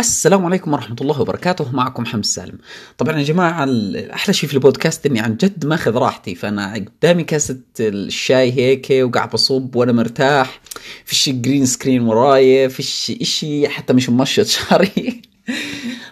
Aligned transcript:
السلام 0.00 0.46
عليكم 0.46 0.72
ورحمة 0.72 0.96
الله 1.00 1.20
وبركاته. 1.20 1.72
معكم 1.72 2.06
حمد 2.06 2.24
سالم. 2.24 2.58
طبعا 2.98 3.18
يا 3.18 3.22
جماعة 3.22 3.68
أحلى 4.14 4.34
شيء 4.34 4.48
في 4.48 4.54
البودكاست 4.54 5.06
إني 5.06 5.20
عن 5.20 5.36
جد 5.36 5.66
ماخذ 5.66 5.94
راحتي. 5.94 6.34
فأنا 6.34 6.74
قدامي 6.74 7.24
كاسة 7.24 7.60
الشاي 7.80 8.52
هيك 8.52 8.86
وقاعد 8.90 9.30
بصب 9.30 9.76
وأنا 9.76 9.92
مرتاح. 9.92 10.60
فيش 11.04 11.28
green 11.28 11.66
screen 11.66 12.02
وراي 12.02 12.68
فيش 12.70 13.12
إشي 13.20 13.68
حتى 13.68 13.92
مش 13.92 14.08
ممشط 14.08 14.46
شعري. 14.56 15.22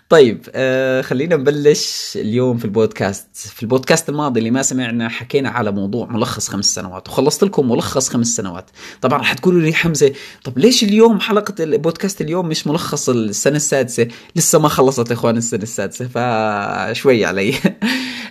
طيب 0.08 0.46
آه 0.54 1.02
خلينا 1.02 1.36
نبلش 1.36 2.12
اليوم 2.16 2.58
في 2.58 2.64
البودكاست. 2.64 3.28
في 3.34 3.62
البودكاست 3.62 4.08
الماضي 4.08 4.38
اللي 4.38 4.50
ما 4.50 4.62
سمعنا 4.62 5.08
حكينا 5.08 5.48
على 5.50 5.70
موضوع 5.70 6.06
ملخص 6.06 6.48
خمس 6.48 6.74
سنوات 6.74 7.08
وخلصت 7.08 7.44
لكم 7.44 7.70
ملخص 7.70 8.08
خمس 8.08 8.26
سنوات. 8.26 8.70
طبعا 9.00 9.18
رح 9.18 9.32
تقولوا 9.32 9.60
لي 9.60 9.72
حمزة 9.72 10.12
طب 10.44 10.58
ليش 10.58 10.84
اليوم 10.84 11.20
حلقة 11.20 11.64
البودكاست 11.64 12.20
اليوم 12.20 12.48
مش 12.48 12.66
ملخص 12.66 13.08
السنة 13.08 13.56
السادسة؟ 13.56 14.08
لسه 14.36 14.58
ما 14.58 14.68
خلصت 14.68 15.12
إخوان 15.12 15.36
السنة 15.36 15.62
السادسة 15.62 16.08
فشوي 16.08 17.24
علي. 17.24 17.54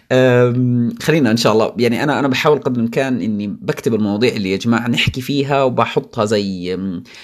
خلينا 1.01 1.31
إن 1.31 1.37
شاء 1.37 1.53
الله 1.53 1.73
يعني 1.77 2.03
أنا 2.03 2.19
أنا 2.19 2.27
بحاول 2.27 2.59
قدر 2.59 2.75
الإمكان 2.75 3.21
إني 3.21 3.47
بكتب 3.47 3.93
المواضيع 3.93 4.33
اللي 4.35 4.51
يا 4.51 4.57
جماعة 4.57 4.87
نحكي 4.87 5.21
فيها 5.21 5.63
وبحطها 5.63 6.25
زي 6.25 6.77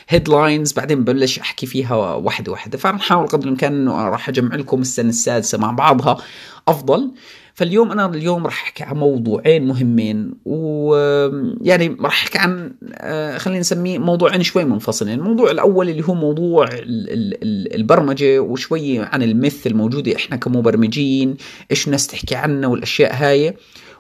هيدلاينز 0.10 0.74
بعدين 0.74 1.04
ببلش 1.04 1.40
أحكي 1.40 1.66
فيها 1.66 1.96
واحدة 1.96 2.52
واحدة. 2.52 2.78
فنحاول 2.78 3.28
قدر 3.28 3.44
الإمكان 3.44 3.74
إنه 3.74 4.08
راح 4.10 4.30
أجمع 4.30 4.56
لكم 4.56 4.82
السنة 4.82 5.10
السادسة 5.10 5.58
مع 5.58 5.72
بعضها 5.72 6.18
أفضل. 6.68 7.12
فاليوم 7.54 7.92
أنا 7.92 8.06
اليوم 8.06 8.46
راح 8.46 8.64
أحكي 8.64 8.84
عن 8.84 8.96
موضوعين 8.96 9.68
مهمين 9.68 10.34
ويعني 10.46 11.98
راح 12.00 12.24
أحكي 12.24 12.38
عن 12.38 12.74
آه، 12.94 13.38
خلينا 13.38 13.60
نسميه 13.60 14.00
موضوعين 14.00 14.44
شوي 14.44 14.66
منفصلين. 14.66 15.20
الموضوع 15.20 15.52
الأول 15.52 15.90
اللي 15.90 16.04
هو 16.08 16.14
موضوع 16.14 16.70
البرمجة 17.76 18.40
وشوي 18.40 19.00
عن 19.00 19.24
ال 19.24 19.33
myth 19.33 19.68
الموجودة 19.68 20.16
إحنا 20.16 20.36
كمبرمجين 20.36 21.36
إيش 21.72 21.86
الناس 21.88 22.08
تحكي 22.08 22.36
عنه 22.36 22.68
والأشياء 22.68 23.16
هاي. 23.16 23.54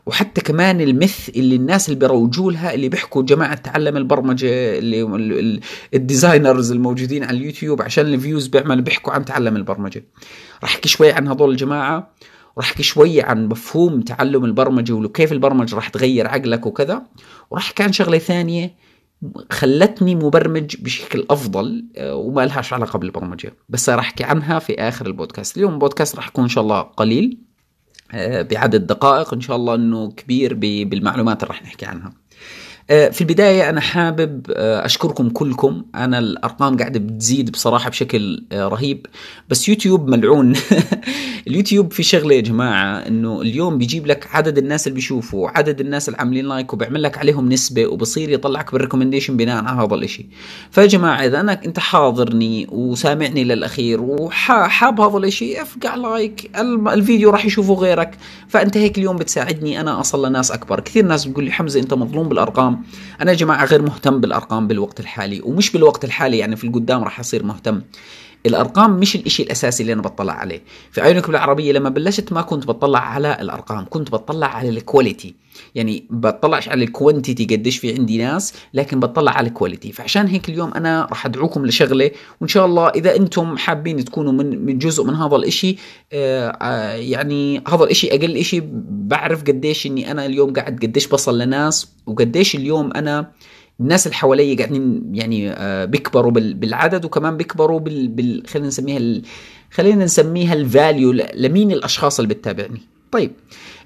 وحتى 0.05 0.41
كمان 0.41 0.81
ال 0.81 0.91
myth 0.91 1.29
اللي 1.29 1.55
الناس 1.55 1.89
اللي 1.89 1.99
بيروجوا 1.99 2.51
لها 2.51 2.73
اللي 2.73 2.89
بيحكوا 2.89 3.23
جماعة 3.23 3.55
تعلم 3.55 3.97
البرمجة 3.97 4.77
اللي 4.77 5.59
ال 5.93 6.01
designers 6.01 6.71
الموجودين 6.71 7.23
على 7.23 7.37
اليوتيوب 7.37 7.81
عشان 7.81 8.13
ال 8.13 8.19
views 8.19 8.47
بيعمل 8.47 8.81
بيحكوا 8.81 9.13
عن 9.13 9.25
تعلم 9.25 9.55
البرمجة. 9.55 10.05
راح 10.63 10.73
أحكي 10.73 10.89
شوي 10.89 11.11
عن 11.11 11.27
هذول 11.27 11.51
الجماعة. 11.51 12.13
وراح 12.55 12.69
أحكي 12.69 12.83
شوي 12.83 13.21
عن 13.21 13.47
مفهوم 13.47 14.01
تعلم 14.01 14.45
البرمجة 14.45 14.93
وكيف 14.93 15.31
البرمجة 15.31 15.75
راح 15.75 15.89
تغير 15.89 16.27
عقلك 16.27 16.65
وكذا. 16.65 17.01
وراح 17.51 17.73
عن 17.79 17.91
شغلة 17.91 18.17
ثانية 18.17 18.75
خلتني 19.51 20.15
مبرمج 20.15 20.75
بشكل 20.81 21.25
أفضل 21.29 21.85
آه، 21.97 22.15
وما 22.15 22.45
لهاش 22.45 22.73
علاقة 22.73 22.99
بالبرمجة 22.99 23.53
بس 23.69 23.89
راح 23.89 24.05
أحكي 24.05 24.23
عنها 24.23 24.59
في 24.59 24.75
آخر 24.75 25.05
البودكاست. 25.05 25.57
اليوم 25.57 25.73
البودكاست 25.73 26.15
راح 26.15 26.27
يكون 26.27 26.43
إن 26.43 26.49
شاء 26.49 26.63
الله 26.63 26.81
قليل 26.81 27.37
آه، 28.13 28.41
بعدد 28.41 28.87
دقائق 28.87 29.33
إن 29.33 29.41
شاء 29.41 29.55
الله 29.55 29.75
إنه 29.75 30.11
كبير 30.11 30.53
بالمعلومات 30.53 31.43
اللي 31.43 31.53
راح 31.53 31.63
نحكي 31.63 31.85
عنها. 31.85 32.13
في 32.87 33.21
البداية 33.21 33.69
أنا 33.69 33.81
حابب 33.81 34.51
آه، 34.55 34.85
أشكركم 34.85 35.29
كلكم. 35.29 35.83
أنا 35.95 36.19
الأرقام 36.19 36.77
قاعدة 36.77 36.99
بتزيد 36.99 37.51
بصراحة 37.51 37.89
بشكل 37.89 38.43
آه، 38.51 38.67
رهيب. 38.67 39.05
بس 39.49 39.69
يوتيوب 39.69 40.07
ملعون. 40.07 40.53
اليوتيوب 41.47 41.93
في 41.93 42.03
شغلة 42.03 42.35
يا 42.35 42.41
جماعة 42.41 42.97
أنه 42.97 43.41
اليوم 43.41 43.77
بيجيب 43.77 44.07
لك 44.07 44.27
عدد 44.31 44.57
الناس 44.57 44.87
اللي 44.87 44.95
بيشوفوا 44.95 45.49
عدد 45.49 45.79
الناس 45.81 46.09
اللي 46.09 46.19
عاملين 46.19 46.45
like 46.45 46.73
وبيعمل 46.73 47.03
لك 47.03 47.17
عليهم 47.17 47.49
نسبة 47.49 47.87
وبصير 47.87 48.29
يطلعك 48.29 48.71
بال 48.71 48.80
recommendation 48.80 49.37
بناء 49.37 49.63
على 49.63 49.81
هذا 49.81 49.95
الإشي. 49.95 50.25
فيا 50.71 50.85
جماعة 50.85 51.25
إذا 51.25 51.39
أنا 51.39 51.65
أنت 51.65 51.79
حاضرني 51.79 52.67
وسامعني 52.71 53.43
للأخير 53.43 54.01
وحاب 54.01 55.01
هذا 55.01 55.17
الإشي 55.17 55.61
افقع 55.61 55.95
like 55.95 56.51
الفيديو 56.93 57.29
راح 57.29 57.45
يشوفه 57.45 57.73
غيرك. 57.73 58.17
فأنت 58.47 58.77
هيك 58.77 58.97
اليوم 58.97 59.15
بتساعدني 59.15 59.81
أنا 59.81 59.99
أصل 59.99 60.27
لناس 60.27 60.51
أكبر. 60.51 60.79
كثير 60.79 61.05
ناس 61.05 61.25
بتقول 61.25 61.45
لي 61.45 61.51
حمزة 61.51 61.79
أنت 61.79 61.93
مظلوم 61.93 62.29
بالأرقام. 62.29 62.72
الأرقام. 62.73 63.21
أنا 63.21 63.31
يا 63.31 63.37
جماعة 63.37 63.65
غير 63.65 63.81
مهتم 63.81 64.21
بالأرقام 64.21 64.67
بالوقت 64.67 64.99
الحالي 64.99 65.41
ومش 65.41 65.71
بالوقت 65.71 66.05
الحالي 66.05 66.37
يعني 66.37 66.55
في 66.55 66.63
القدام 66.63 67.03
راح 67.03 67.19
أصير 67.19 67.43
مهتم. 67.43 67.81
الأرقام 68.45 68.99
مش 68.99 69.15
الإشي 69.15 69.43
الأساسي 69.43 69.83
اللي 69.83 69.93
أنا 69.93 70.01
بطلع 70.01 70.33
عليه. 70.33 70.61
في 70.91 71.01
عيونك 71.01 71.27
بالعربية 71.27 71.71
لما 71.71 71.89
بلشت 71.89 72.33
ما 72.33 72.41
كنت 72.41 72.67
بطلع 72.67 72.99
على 72.99 73.37
الأرقام 73.41 73.85
كنت 73.89 74.11
بطلع 74.11 74.47
على 74.47 74.69
ال 74.69 74.78
quality 74.78 75.35
يعني 75.75 76.07
بطلعش 76.09 76.69
على 76.69 76.83
ال 76.83 76.91
quantity 76.91 77.55
قديش 77.55 77.77
في 77.77 77.93
عندي 77.93 78.17
ناس 78.17 78.53
لكن 78.73 78.99
بطلع 78.99 79.31
على 79.31 79.47
ال 79.47 79.53
quality 79.53 79.91
فعشان 79.91 80.27
هيك 80.27 80.49
اليوم 80.49 80.73
أنا 80.73 81.07
راح 81.09 81.25
أدعوكم 81.25 81.65
لشغلة 81.65 82.11
وإن 82.41 82.47
شاء 82.47 82.65
الله 82.65 82.89
إذا 82.89 83.15
أنتم 83.15 83.57
حابين 83.57 84.05
تكونوا 84.05 84.31
من 84.31 84.65
من 84.65 84.77
جزء 84.77 85.03
من 85.03 85.15
هذا 85.15 85.35
الإشي 85.35 85.77
آه، 86.13 86.49
آه، 86.49 86.93
يعني 86.93 87.63
هذا 87.67 87.83
الإشي 87.83 88.09
أقل 88.11 88.37
إشي 88.37 88.61
بعرف 88.89 89.43
قديش 89.43 89.85
إني 89.85 90.11
أنا 90.11 90.25
اليوم 90.25 90.53
قاعد 90.53 90.79
قديش 90.81 91.07
بصل 91.07 91.39
لناس 91.39 91.93
وقديش 92.05 92.55
اليوم 92.55 92.91
أنا 92.93 93.31
الناس 93.79 94.07
اللي 94.07 94.15
حوالي 94.15 94.55
قاعدين 94.55 95.03
يعني 95.13 95.51
آه، 95.51 95.85
بيكبروا 95.85 96.31
بالعدد 96.31 97.05
وكمان 97.05 97.37
بيكبروا 97.37 97.79
بال, 97.79 98.07
بال... 98.07 98.43
خلينا 98.47 98.67
نسميها 98.67 98.97
ال... 98.97 99.21
خلينا 99.71 100.05
نسميها 100.05 100.53
ال 100.53 100.63
value 100.63 101.11
لمين 101.35 101.71
الأشخاص 101.71 102.19
اللي 102.19 102.33
بتتابعني. 102.33 102.81
طيب 103.11 103.31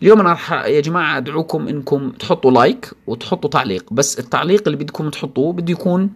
اليوم 0.01 0.19
أنا 0.19 0.29
راح 0.29 0.65
يا 0.65 0.81
جماعة 0.81 1.17
أدعوكم 1.17 1.67
إنكم 1.67 2.09
تحطوا 2.09 2.51
like 2.51 2.91
وتحطوا 3.07 3.49
تعليق. 3.49 3.85
بس 3.93 4.19
التعليق 4.19 4.63
اللي 4.67 4.77
بدكم 4.77 5.09
تحطوه 5.09 5.53
بده 5.53 5.71
يكون 5.71 6.09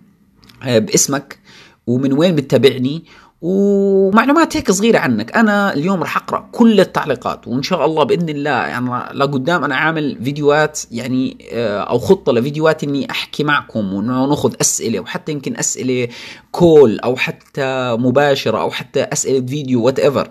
آه، 0.64 0.80
باسمك 0.80 1.40
ومن 1.88 2.14
وين 2.14 2.36
بتتابعني 2.36 3.04
ومعلومات 3.42 4.58
هيك 4.58 4.72
صغيرة 4.72 5.00
عنك. 5.00 5.36
أنا 5.38 5.74
اليوم 5.74 6.00
راح 6.00 6.18
أقرأ 6.18 6.50
كل 6.52 6.80
التعليقات 6.80 7.48
وإن 7.48 7.64
شاء 7.64 7.86
الله 7.86 8.04
بإذن 8.04 8.30
الله 8.30 8.52
يعني 8.52 8.90
لقدام 9.14 9.64
أنا 9.64 9.76
عامل 9.76 10.18
فيديوهات 10.24 10.80
يعني 10.92 11.38
آه، 11.52 11.80
أو 11.80 12.00
خطة 12.00 12.34
لفيديوهات 12.34 12.84
إني 12.84 13.12
أحكي 13.12 13.44
معكم 13.44 13.94
وناخذ 13.94 14.54
أسئلة 14.62 15.00
وحتى 15.00 15.32
يمكن 15.32 15.58
أسئلة 15.58 16.08
call 16.52 17.00
أو 17.00 17.16
حتى 17.16 17.98
مباشرة 18.00 18.62
أو 18.62 18.72
حتى 18.72 19.02
أسئلة 19.02 19.46
فيديو 19.46 19.86
whatever 19.86 20.30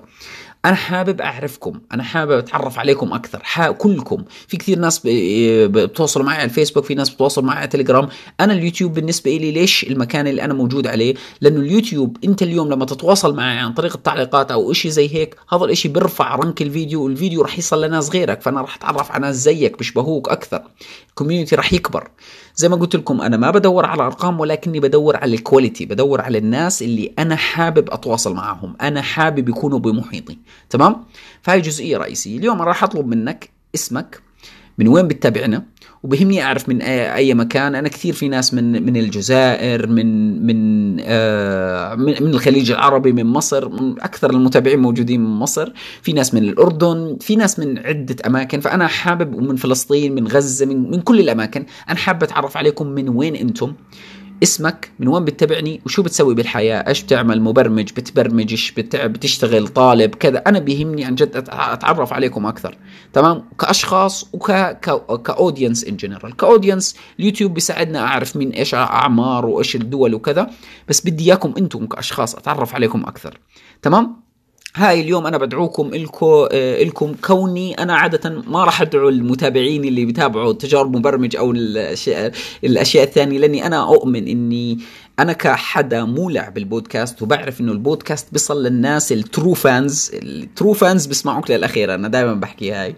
أنا 0.65 0.75
حابب 0.75 1.21
أعرفكم 1.21 1.81
أنا 1.93 2.03
حابب 2.03 2.39
أتعرف 2.39 2.79
عليكم 2.79 3.13
أكثر 3.13 3.41
حا... 3.43 3.71
كلكم. 3.71 4.25
في 4.49 4.57
كثير 4.57 4.79
ناس 4.79 5.01
بتواصلوا 5.05 6.27
معي 6.27 6.37
على 6.37 6.45
الفيسبوك 6.45 6.85
في 6.85 6.95
ناس 6.95 7.11
بتواصل 7.11 7.45
معي 7.45 7.59
على 7.59 7.67
تليجرام 7.67 8.09
أنا 8.41 8.53
اليوتيوب 8.53 8.95
بالنسبة 8.95 9.31
لي 9.37 9.51
ليش 9.51 9.85
المكان 9.85 10.27
اللي 10.27 10.43
أنا 10.45 10.55
موجود 10.55 10.87
عليه؟ 10.87 11.15
لأنه 11.41 11.61
اليوتيوب 11.61 12.17
أنت 12.25 12.43
اليوم 12.43 12.69
لما 12.69 12.85
تتواصل 12.85 13.37
معي 13.37 13.59
عن 13.59 13.73
طريق 13.73 13.97
التعليقات 13.97 14.51
أو 14.51 14.73
شيء 14.73 14.91
زي 14.91 15.15
هيك 15.15 15.37
هذا 15.53 15.65
الإشي 15.65 15.89
بيرفع 15.89 16.35
rank 16.35 16.63
الفيديو 16.63 17.05
والفيديو 17.05 17.43
رح 17.43 17.59
يصل 17.59 17.85
لناس 17.85 18.11
غيرك 18.11 18.41
فأنا 18.43 18.61
رح 18.61 18.77
أتعرف 18.77 19.13
على 19.13 19.27
ناس 19.27 19.37
زيك 19.37 19.79
بيشبهوك 19.79 20.29
أكثر. 20.29 20.63
ال 21.09 21.14
community 21.14 21.57
رح 21.57 21.73
يكبر. 21.73 22.11
زي 22.57 22.69
ما 22.69 22.77
قلت 22.77 22.97
لكم 22.97 23.21
أنا 23.21 23.37
ما 23.37 23.51
بدور 23.51 23.87
على 23.87 24.03
ارقام 24.03 24.41
ولكني 24.41 24.81
بدور 24.81 25.17
على 25.17 25.35
ال 25.35 25.41
quality 25.41 25.87
بدور 25.87 26.21
على 26.21 26.39
الناس 26.39 26.83
اللي 26.83 27.13
أنا 27.19 27.37
حابب 27.37 27.91
أتواصل 27.91 28.35
معهم 28.35 28.77
أنا 28.81 29.03
حابب 29.03 29.49
يكونوا 29.49 29.79
بمحيطي. 29.79 30.39
تمام؟ 30.71 30.97
فهي 31.43 31.61
جزئية 31.61 31.97
رئيسية. 31.97 32.39
اليوم 32.39 32.57
أنا 32.57 32.65
راح 32.65 32.85
أطلب 32.85 33.07
منك 33.07 33.51
اسمك 33.75 34.21
من 34.79 34.89
وين 34.89 35.09
بتتابعنا؟ 35.09 35.65
وبهمني 36.03 36.43
أعرف 36.43 36.69
من 36.69 36.83
اي, 36.83 37.15
أي 37.15 37.35
مكان. 37.35 37.75
أنا 37.75 37.89
كثير 37.89 38.15
في 38.15 38.29
ناس 38.29 38.55
من 38.55 38.87
من 38.87 38.97
الجزائر 38.97 39.87
من 39.87 40.43
من 40.47 40.97
آه 41.01 41.95
من, 41.95 42.07
من 42.21 42.31
الخليج 42.31 42.71
العربي 42.71 43.13
من 43.13 43.27
مصر 43.27 43.69
من 43.69 44.01
أكثر 44.01 44.31
المتابعين 44.31 44.79
موجودين 44.79 45.21
من 45.21 45.31
مصر. 45.31 45.73
في 46.03 46.13
ناس 46.13 46.35
من 46.35 46.43
الأردن 46.43 47.17
في 47.21 47.37
ناس 47.37 47.59
من 47.59 47.79
عدة 47.79 48.17
أماكن. 48.27 48.61
فأنا 48.61 48.87
حابب 48.87 49.35
ومن 49.35 49.57
فلسطين 49.57 50.15
من 50.15 50.29
غزة 50.29 50.67
من 50.67 50.91
من 50.91 51.01
كل 51.01 51.21
الأماكن 51.21 51.67
أنا 51.89 51.99
حابب 51.99 52.23
أتعرف 52.23 52.57
عليكم 52.57 52.87
من 52.87 53.09
وين 53.09 53.37
أنتم. 53.37 53.73
اسمك 54.43 54.91
من 54.99 55.09
وين 55.09 55.25
بتتابعني؟ 55.25 55.81
وشو 55.87 56.03
بتسوي 56.03 56.35
بالحياة؟ 56.35 56.89
إيش 56.89 57.03
بتعمل؟ 57.03 57.41
مبرمج؟ 57.43 57.93
بتبرمج؟ 57.93 58.51
إيش 58.51 58.73
بتشتغل؟ 58.95 59.69
طالب؟ 59.69 60.15
كذا. 60.15 60.39
أنا 60.39 60.59
بيهمني 60.59 61.05
عن 61.05 61.15
جد 61.15 61.37
أتعرف 61.37 62.13
عليكم 62.13 62.47
أكثر. 62.47 62.79
تمام؟ 63.13 63.45
كأشخاص 63.59 64.29
وك 64.33 64.53
ك 65.25 65.31
audience 65.31 65.85
in 65.85 65.97
general 65.97 66.37
ك 66.37 66.44
audience 66.44 66.97
اليوتيوب 67.21 67.55
بيساعدنا 67.55 67.99
أعرف 67.99 68.37
مين 68.37 68.51
إيش 68.51 68.75
أعمار 68.75 69.47
وإيش 69.47 69.77
الدول 69.77 70.15
وكذا. 70.15 70.51
بس 70.89 71.01
بدي 71.07 71.25
إياكم 71.25 71.55
أنتم 71.59 71.87
كأشخاص 71.87 72.35
أتعرف 72.35 72.75
عليكم 72.75 73.05
أكثر. 73.05 73.41
تمام؟ 73.83 74.30
هاي 74.75 75.01
اليوم 75.01 75.27
أنا 75.27 75.39
بدعوكم 75.39 75.95
إلكو 75.95 76.49
إلكم 76.53 77.15
كوني. 77.25 77.75
أنا 77.75 77.95
عادة 77.95 78.43
ما 78.47 78.65
راح 78.65 78.83
أدعو 78.83 79.09
المتابعين 79.09 79.85
اللي 79.85 80.05
بيتابعوا 80.05 80.53
تجارب 80.53 80.97
مبرمج 80.97 81.37
أو 81.37 81.51
الأشياء 81.51 82.33
الأشياء 82.65 83.05
الثانية 83.05 83.39
لأني 83.39 83.67
أنا 83.67 83.83
أؤمن 83.83 84.29
إني 84.29 84.79
أنا 85.21 85.33
كحدا 85.33 86.05
مولع 86.05 86.49
بالبودكاست 86.49 87.23
وبعرف 87.23 87.61
إنه 87.61 87.73
البودكاست 87.73 88.33
بيصل 88.33 88.63
للناس 88.63 89.13
ال 89.13 89.21
true 89.21 89.55
fans 89.55 90.11
ال 90.15 90.26
true 90.26 90.73
fans 90.73 91.07
بيسمعوك 91.07 91.51
للأخير 91.51 91.95
أنا 91.95 92.09
دائما 92.09 92.35
بحكي 92.35 92.73
هاي. 92.73 92.95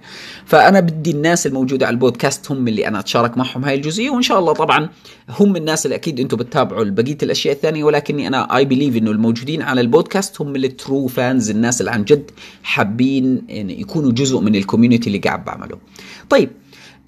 فأنا 0.46 0.80
بدي 0.80 1.10
الناس 1.10 1.46
الموجودة 1.46 1.86
على 1.86 1.94
البودكاست 1.94 2.50
هم 2.50 2.68
اللي 2.68 2.88
أنا 2.88 3.00
أتشارك 3.00 3.38
معهم 3.38 3.64
هاي 3.64 3.74
الجزئية 3.74 4.10
وإن 4.10 4.22
شاء 4.22 4.38
الله 4.38 4.52
طبعا 4.52 4.88
هم 5.28 5.56
الناس 5.56 5.86
اللي 5.86 5.94
أكيد 5.94 6.20
أنتم 6.20 6.36
بتتابعوا 6.36 6.84
بقية 6.84 7.18
الأشياء 7.22 7.54
الثانية 7.54 7.84
ولكني 7.84 8.26
أنا 8.26 8.56
I 8.56 8.64
believe 8.64 8.96
إنه 8.96 9.10
الموجودين 9.10 9.62
على 9.62 9.80
البودكاست 9.80 10.40
هم 10.40 10.56
ال 10.56 10.66
true 10.66 11.06
fans 11.06 11.50
الناس 11.50 11.80
اللي 11.80 11.90
عن 11.90 12.04
جد 12.04 12.30
حابين 12.62 13.42
يعني 13.48 13.80
يكونوا 13.80 14.12
جزء 14.12 14.40
من 14.40 14.54
ال 14.56 14.61
community 14.61 15.06
اللي 15.06 15.18
قاعد 15.18 15.44
بعمله. 15.44 15.78
طيب 16.30 16.50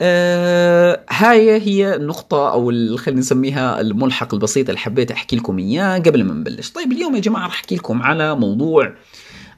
آه 0.01 1.05
هاي 1.11 1.61
هي 1.61 1.95
النقطة 1.95 2.53
أو 2.53 2.97
خلينا 2.97 3.21
نسميها 3.21 3.81
الملحق 3.81 4.35
البسيط 4.35 4.69
اللي 4.69 4.79
حبيت 4.79 5.11
أحكي 5.11 5.37
لكم 5.37 5.59
إياه 5.59 5.99
قبل 5.99 6.25
ما 6.25 6.35
نبلش. 6.35 6.71
طيب 6.71 6.93
اليوم 6.93 7.15
يا 7.15 7.21
جماعة 7.21 7.47
رح 7.47 7.53
أحكي 7.53 7.75
لكم 7.75 8.03
على 8.03 8.35
موضوع 8.35 8.95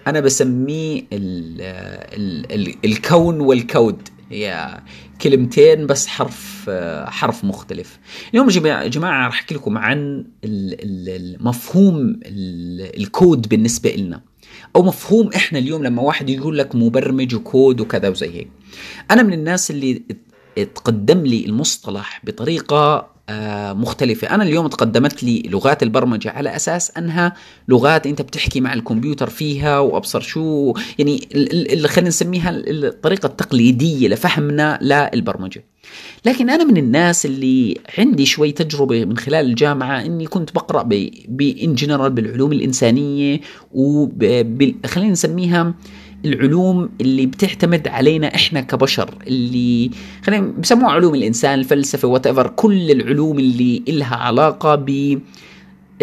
أنا 0.07 0.21
بسميه 0.21 1.03
ال 1.13 1.61
ال 2.13 2.53
ال 2.53 2.75
الكون 2.85 3.41
والكود. 3.41 4.09
هي 4.31 4.81
كلمتين 5.23 5.87
بس 5.87 6.07
حرف 6.07 6.71
حرف 7.07 7.45
مختلف. 7.45 7.99
اليوم 8.31 8.51
يا 8.51 8.89
جماعة 8.89 9.29
رح 9.29 9.35
أحكي 9.35 9.55
لكم 9.55 9.79
عن 9.79 10.25
مفهوم 11.41 12.21
الكود 12.97 13.49
بالنسبة 13.49 13.91
لنا 13.91 14.21
أو 14.77 14.83
مفهوم 14.83 15.31
إحنا 15.37 15.59
اليوم 15.59 15.85
لما 15.85 16.03
واحد 16.03 16.31
يقول 16.31 16.59
لك 16.59 16.75
مبرمج 16.75 17.35
وكود 17.35 17.81
وكذا 17.81 18.09
وزي 18.09 18.31
هيك. 18.35 18.49
أنا 19.11 19.23
من 19.23 19.33
الناس 19.33 19.71
اللي 19.71 20.03
تقدم 20.75 21.21
لي 21.27 21.45
المصطلح 21.45 22.21
بطريقة 22.25 23.17
آه، 23.29 23.73
مختلفة. 23.73 24.35
أنا 24.35 24.45
اليوم 24.45 24.67
تقدمت 24.67 25.23
لي 25.23 25.43
لغات 25.47 25.83
البرمجة 25.83 26.31
على 26.31 26.57
أساس 26.57 26.93
أنها 26.99 27.33
لغات 27.69 28.07
أنت 28.07 28.23
بتحكي 28.23 28.61
مع 28.61 28.73
الكمبيوتر 28.73 29.31
فيها 29.31 29.79
وأبصر 29.79 30.21
شو 30.21 30.75
يعني 30.99 31.29
اللي 31.35 31.89
خلينا 31.89 32.09
نسميها 32.09 32.51
الطريقة 32.55 33.27
التقليدية 33.27 34.09
لفهمنا 34.09 34.79
للبرمجة. 34.83 35.65
لكن 36.25 36.51
أنا 36.51 36.65
من 36.65 36.77
الناس 36.77 37.27
اللي 37.27 37.81
عندي 37.99 38.27
شوي 38.27 38.53
تجربة 38.53 39.05
من 39.05 39.17
خلال 39.17 39.47
الجامعة 39.47 40.01
إني 40.01 40.27
كنت 40.27 40.55
بقرأ 40.55 40.83
بإن 41.29 41.75
جنرال 41.75 42.11
بالعلوم 42.11 42.53
الإنسانية 42.53 43.41
وخلينا 43.73 45.13
نسميها 45.13 45.75
العلوم 46.25 46.89
اللي 47.01 47.27
بتعتمد 47.27 47.89
علينا 47.89 48.35
إحنا 48.35 48.61
كبشر 48.61 49.11
اللي 49.27 49.91
خلينا 50.25 50.53
بسموها 50.59 50.93
علوم 50.93 51.15
الإنسان 51.15 51.59
الفلسفة 51.59 52.09
وات 52.09 52.29
كل 52.57 52.91
العلوم 52.91 53.39
اللي 53.39 53.83
إلها 53.89 54.17
علاقة 54.17 54.75
ب 54.75 55.19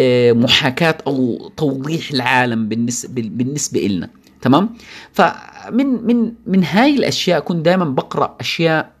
آه، 0.00 0.32
محاكاة 0.32 0.98
أو 1.06 1.48
توضيح 1.56 2.10
العالم 2.10 2.68
بالنسبة 2.68 3.22
بالنسبة 3.22 3.86
إلنا 3.86 4.10
تمام؟ 4.42 4.70
فمن 5.12 5.86
من 6.06 6.32
من 6.46 6.64
هاي 6.64 6.94
الأشياء 6.94 7.40
كنت 7.40 7.64
دائما 7.64 7.84
بقرأ 7.84 8.36
أشياء 8.40 8.93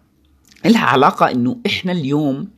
لها 0.70 0.84
علاقة 0.84 1.30
إنه 1.30 1.56
إحنا 1.66 1.92
اليوم 1.92 2.48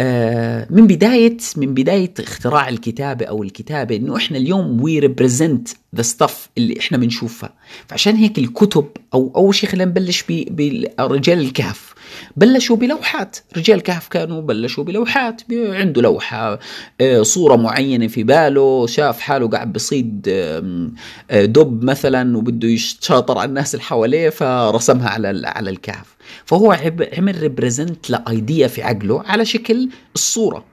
آه، 0.00 0.66
من 0.70 0.86
بداية 0.86 1.36
من 1.56 1.74
بداية 1.74 2.14
اختراع 2.18 2.68
الكتابة 2.68 3.26
أو 3.26 3.42
الكتابة 3.42 3.96
إنه 3.96 4.16
إحنا 4.16 4.38
اليوم 4.38 4.82
we 4.82 4.98
represent 4.98 5.68
the 5.96 6.02
stuff 6.02 6.48
اللي 6.58 6.78
إحنا 6.80 6.98
بنشوفها. 6.98 7.54
فعشان 7.88 8.16
هيك 8.16 8.38
الكتب 8.38 8.86
أو 9.14 9.32
أول 9.36 9.54
شيء 9.54 9.68
خلينا 9.68 9.90
نبلش 9.90 10.24
برجال 10.28 11.40
الكهف. 11.40 11.87
بلشوا 12.36 12.76
بلوحات. 12.76 13.36
رجال 13.56 13.76
الكهف 13.76 14.08
كانوا 14.08 14.40
بلشوا 14.40 14.84
بلوحات 14.84 15.42
عنده 15.52 16.02
لوحة 16.02 16.58
آه، 17.00 17.22
صورة 17.22 17.56
معينة 17.56 18.06
في 18.06 18.22
باله 18.22 18.86
شاف 18.86 19.20
حاله 19.20 19.48
قاعد 19.48 19.72
بصيد 19.72 20.26
آه، 20.28 21.44
دب 21.44 21.84
مثلا 21.84 22.36
وبده 22.36 22.68
يشاطر 22.68 23.38
على 23.38 23.48
الناس 23.48 23.74
اللي 23.74 23.84
حواليه 23.84 24.28
فرسمها 24.30 25.08
على 25.08 25.42
على 25.44 25.70
الكهف. 25.70 26.16
فهو 26.44 26.76
عمل 27.18 27.40
represent 27.42 28.10
ل 28.10 28.22
idea 28.22 28.68
في 28.68 28.82
عقله 28.82 29.22
على 29.26 29.44
شكل 29.44 29.88
الصورة. 30.14 30.64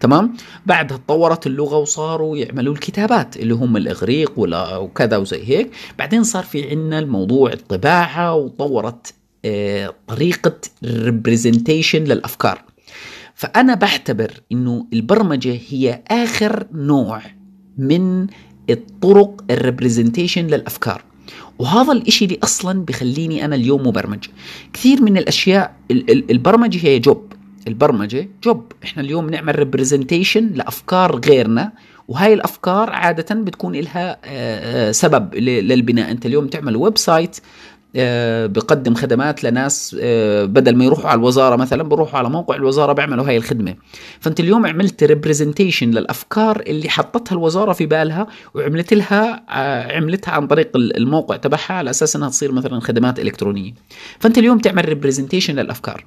تمام؟ 0.00 0.34
بعدها 0.66 0.96
تطورت 0.96 1.46
اللغة 1.46 1.76
وصاروا 1.76 2.36
يعملوا 2.36 2.74
الكتابات 2.74 3.36
اللي 3.36 3.54
هم 3.54 3.76
الإغريق 3.76 4.32
وكذا 4.36 5.16
وزي 5.16 5.42
هيك. 5.48 5.70
بعدين 5.98 6.24
صار 6.24 6.44
في 6.44 6.70
عندنا 6.70 6.98
الموضوع 6.98 7.52
الطباعة 7.52 8.34
وطورت 8.34 9.14
آه، 9.44 9.94
طريقة 10.06 10.56
representation 10.84 12.04
للأفكار. 12.04 12.62
فأنا 13.34 13.74
بعتبر 13.74 14.30
إنه 14.52 14.86
البرمجة 14.92 15.58
هي 15.68 16.02
آخر 16.08 16.66
نوع 16.72 17.22
من 17.78 18.26
الطرق 18.70 19.44
ال 19.50 19.56
representation 19.56 20.46
للأفكار. 20.46 21.04
وهذا 21.58 21.92
الإشي 21.92 22.24
اللي 22.24 22.38
أصلا 22.42 22.84
بخليني 22.84 23.44
أنا 23.44 23.56
اليوم 23.56 23.86
مبرمج. 23.86 24.24
كثير 24.72 25.02
من 25.02 25.16
الأشياء 25.16 25.74
البرمجة 26.30 26.86
هي 26.86 26.98
job 26.98 27.32
البرمجة 27.68 28.28
job 28.44 28.72
إحنا 28.84 29.02
اليوم 29.02 29.30
نعمل 29.30 29.58
representation 29.58 30.48
لأفكار 30.48 31.20
غيرنا 31.26 31.72
وهاي 32.08 32.34
الأفكار 32.34 32.90
عادة 32.90 33.34
بتكون 33.34 33.76
لها 33.76 34.18
آه، 34.24 34.88
آه، 34.88 34.92
سبب 34.92 35.34
للبناء. 35.34 36.10
أنت 36.10 36.26
اليوم 36.26 36.46
تعمل 36.46 36.76
website 36.76 37.36
بقدم 37.94 38.94
خدمات 38.94 39.44
لناس 39.44 39.96
آه، 40.00 40.44
بدل 40.44 40.76
ما 40.76 40.84
يروحوا 40.84 41.10
على 41.10 41.18
الوزارة 41.18 41.56
مثلا 41.56 41.82
بروحوا 41.82 42.18
على 42.18 42.30
موقع 42.30 42.54
الوزارة 42.54 42.92
بيعملوا 42.92 43.28
هاي 43.28 43.36
الخدمة. 43.36 43.74
فأنت 44.20 44.40
اليوم 44.40 44.66
عملت 44.66 45.04
representation 45.04 45.90
للأفكار 45.90 46.62
اللي 46.66 46.88
حطتها 46.88 47.32
الوزارة 47.32 47.72
في 47.72 47.86
بالها 47.86 48.26
وعملت 48.54 48.94
لها 48.94 49.44
آه، 49.48 49.96
عملتها 49.96 50.32
عن 50.32 50.46
طريق 50.46 50.70
الموقع 50.76 51.36
تبعها 51.36 51.72
على 51.72 51.90
أساس 51.90 52.16
إنها 52.16 52.28
تصير 52.28 52.52
مثلا 52.52 52.80
خدمات 52.80 53.20
إلكترونية. 53.20 53.72
فأنت 54.18 54.38
اليوم 54.38 54.58
تعمل 54.58 54.88
representation 54.88 55.54
للأفكار. 55.54 56.04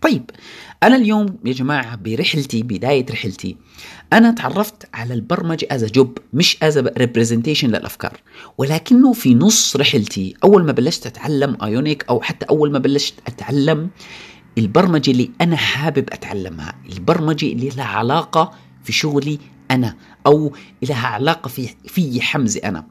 طيب 0.00 0.30
أنا 0.82 0.96
اليوم 0.96 1.38
يا 1.44 1.52
جماعة 1.52 1.96
برحلتي 1.96 2.62
بداية 2.62 3.06
رحلتي 3.10 3.56
أنا 4.12 4.30
تعرفت 4.30 4.88
على 4.94 5.14
البرمجة 5.14 5.68
as 5.70 5.84
job 5.84 6.18
مش 6.32 6.56
از 6.62 6.78
representation 6.78 7.68
للأفكار. 7.68 8.20
ولكنه 8.58 9.12
في 9.12 9.34
نص 9.34 9.76
رحلتي 9.76 10.34
أول 10.44 10.64
ما 10.64 10.72
بلشت 10.72 11.06
أتعلم 11.06 11.56
Ionic 11.62 12.04
أو 12.08 12.20
حتى 12.20 12.46
أول 12.50 12.72
ما 12.72 12.78
بلشت 12.78 13.14
أتعلم 13.26 13.90
البرمجة 14.58 15.10
اللي 15.10 15.30
أنا 15.40 15.56
حابب 15.56 16.08
أتعلمها 16.12 16.74
البرمجة 16.92 17.46
اللي 17.46 17.68
لها 17.68 17.84
علاقة 17.84 18.52
في 18.84 18.92
شغلي 18.92 19.38
أنا 19.70 19.96
أو 20.26 20.52
لها 20.82 21.06
علاقة 21.06 21.48
في 21.48 21.68
في 21.86 22.20
حمزه 22.20 22.60
أنا. 22.64 22.86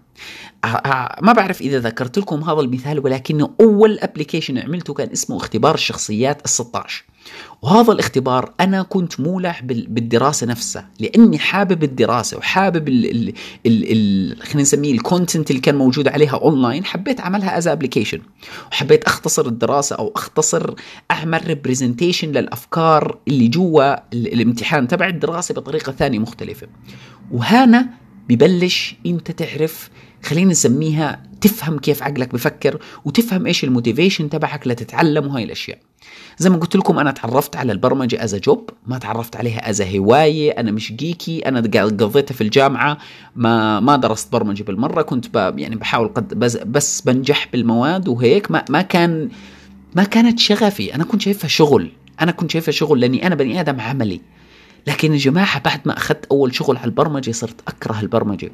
ما 1.21 1.33
بعرف 1.33 1.61
إذا 1.61 1.79
ذكرت 1.79 2.19
لكم 2.19 2.43
هذا 2.43 2.59
المثال 2.59 2.99
ولكنه 2.99 3.49
أول 3.61 3.99
application 3.99 4.57
عملته 4.57 4.93
كان 4.93 5.09
اسمه 5.11 5.37
اختبار 5.37 5.75
الشخصيات 5.75 6.41
ال 6.45 6.49
16 6.49 7.03
وهذا 7.61 7.91
الاختبار 7.91 8.53
أنا 8.59 8.83
كنت 8.83 9.19
مولع 9.19 9.59
بالدراسة 9.63 10.47
نفسها 10.47 10.89
لأني 10.99 11.39
حابب 11.39 11.83
الدراسة 11.83 12.37
وحابب 12.37 12.87
ال 12.87 13.33
ال 13.65 14.41
خلينا 14.41 14.61
نسميه 14.61 14.91
ال 14.91 14.99
content 14.99 15.49
اللي 15.49 15.61
كان 15.61 15.75
موجود 15.75 16.07
عليها 16.07 16.35
اونلاين 16.35 16.85
حبيت 16.85 17.19
أعملها 17.19 17.57
as 17.57 17.67
application 17.67 18.21
وحبيت 18.71 19.03
أختصر 19.03 19.45
الدراسة 19.45 19.95
أو 19.95 20.11
أختصر 20.15 20.73
أعمل 21.11 21.47
representation 21.47 22.31
للأفكار 22.31 23.17
اللي 23.27 23.47
جوا 23.47 23.95
الامتحان 24.13 24.87
تبع 24.87 25.07
الدراسة 25.07 25.53
بطريقة 25.53 25.91
ثانية 25.91 26.19
مختلفة. 26.19 26.67
وهنا 27.31 27.89
ببلش 28.29 28.95
أنت 29.05 29.31
تعرف 29.31 29.89
خلينا 30.23 30.51
نسميها 30.51 31.23
تفهم 31.41 31.79
كيف 31.79 32.03
عقلك 32.03 32.33
بفكر 32.33 32.79
وتفهم 33.05 33.45
إيش 33.45 33.63
ال 33.63 33.69
motivation 33.69 34.29
تبعك 34.29 34.67
لتتعلم 34.67 35.27
هاي 35.27 35.43
الأشياء. 35.43 35.79
زي 36.37 36.49
ما 36.49 36.57
قلت 36.57 36.75
لكم 36.75 36.99
أنا 36.99 37.11
تعرفت 37.11 37.55
على 37.55 37.71
البرمجة 37.71 38.23
as 38.23 38.35
job 38.35 38.69
ما 38.87 38.97
تعرفت 38.97 39.35
عليها 39.35 39.69
as 39.69 39.81
هواية 39.81 40.51
أنا 40.51 40.71
مش 40.71 40.93
geeky 40.93 41.39
أنا 41.39 41.59
قضيتها 41.59 42.33
في 42.33 42.41
الجامعة 42.41 42.97
ما 43.35 43.79
ما 43.79 43.95
درست 43.95 44.31
برمجة 44.31 44.63
بالمرة 44.63 45.01
كنت 45.01 45.53
يعني 45.57 45.75
بحاول 45.75 46.07
قد 46.07 46.33
بس, 46.33 46.57
بس 46.57 47.01
بنجح 47.01 47.47
بالمواد 47.53 48.07
وهيك 48.07 48.51
ما 48.51 48.65
ما 48.69 48.81
كان 48.81 49.29
ما 49.95 50.03
كانت 50.03 50.39
شغفي. 50.39 50.95
أنا 50.95 51.03
كنت 51.03 51.21
شايفها 51.21 51.47
شغل 51.47 51.91
أنا 52.21 52.31
كنت 52.31 52.51
شايفها 52.51 52.71
شغل 52.71 52.99
لأني 52.99 53.27
أنا 53.27 53.35
بني 53.35 53.59
آدم 53.59 53.79
عملي. 53.81 54.21
لكن 54.87 55.13
يا 55.13 55.17
جماعة 55.17 55.59
بعد 55.59 55.81
ما 55.85 55.97
أخذت 55.97 56.25
أول 56.31 56.55
شغل 56.55 56.77
على 56.77 56.85
البرمجة 56.85 57.31
صرت 57.31 57.61
أكره 57.67 57.99
البرمجة. 57.99 58.51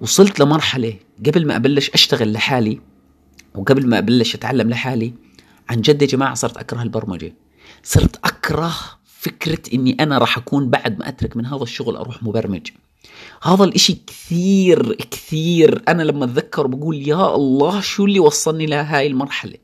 وصلت 0.00 0.40
لمرحلة 0.40 0.94
قبل 1.26 1.46
ما 1.46 1.56
أبلش 1.56 1.90
أشتغل 1.90 2.32
لحالي 2.32 2.80
وقبل 3.54 3.88
ما 3.88 3.98
أبلش 3.98 4.34
أتعلم 4.34 4.70
لحالي 4.70 5.12
عن 5.70 5.80
جد 5.80 6.02
يا 6.02 6.06
جماعة 6.06 6.34
صرت 6.34 6.56
أكره 6.56 6.82
البرمجة. 6.82 7.34
صرت 7.82 8.16
أكره 8.24 8.72
فكرة 9.04 9.74
إني 9.74 9.96
أنا 10.00 10.18
راح 10.18 10.38
أكون 10.38 10.70
بعد 10.70 10.98
ما 10.98 11.08
أترك 11.08 11.36
من 11.36 11.46
هذا 11.46 11.62
الشغل 11.62 11.96
أروح 11.96 12.22
مبرمج. 12.22 12.68
هذا 13.42 13.64
الإشي 13.64 13.98
كثير 14.06 14.94
كثير. 14.94 15.82
أنا 15.88 16.02
لما 16.02 16.24
أتذكر 16.24 16.66
بقول 16.66 17.08
يا 17.08 17.34
الله 17.34 17.80
شو 17.80 18.04
اللي 18.04 18.20
وصلني 18.20 18.66
لهاي 18.66 19.06
المرحلة؟ 19.06 19.54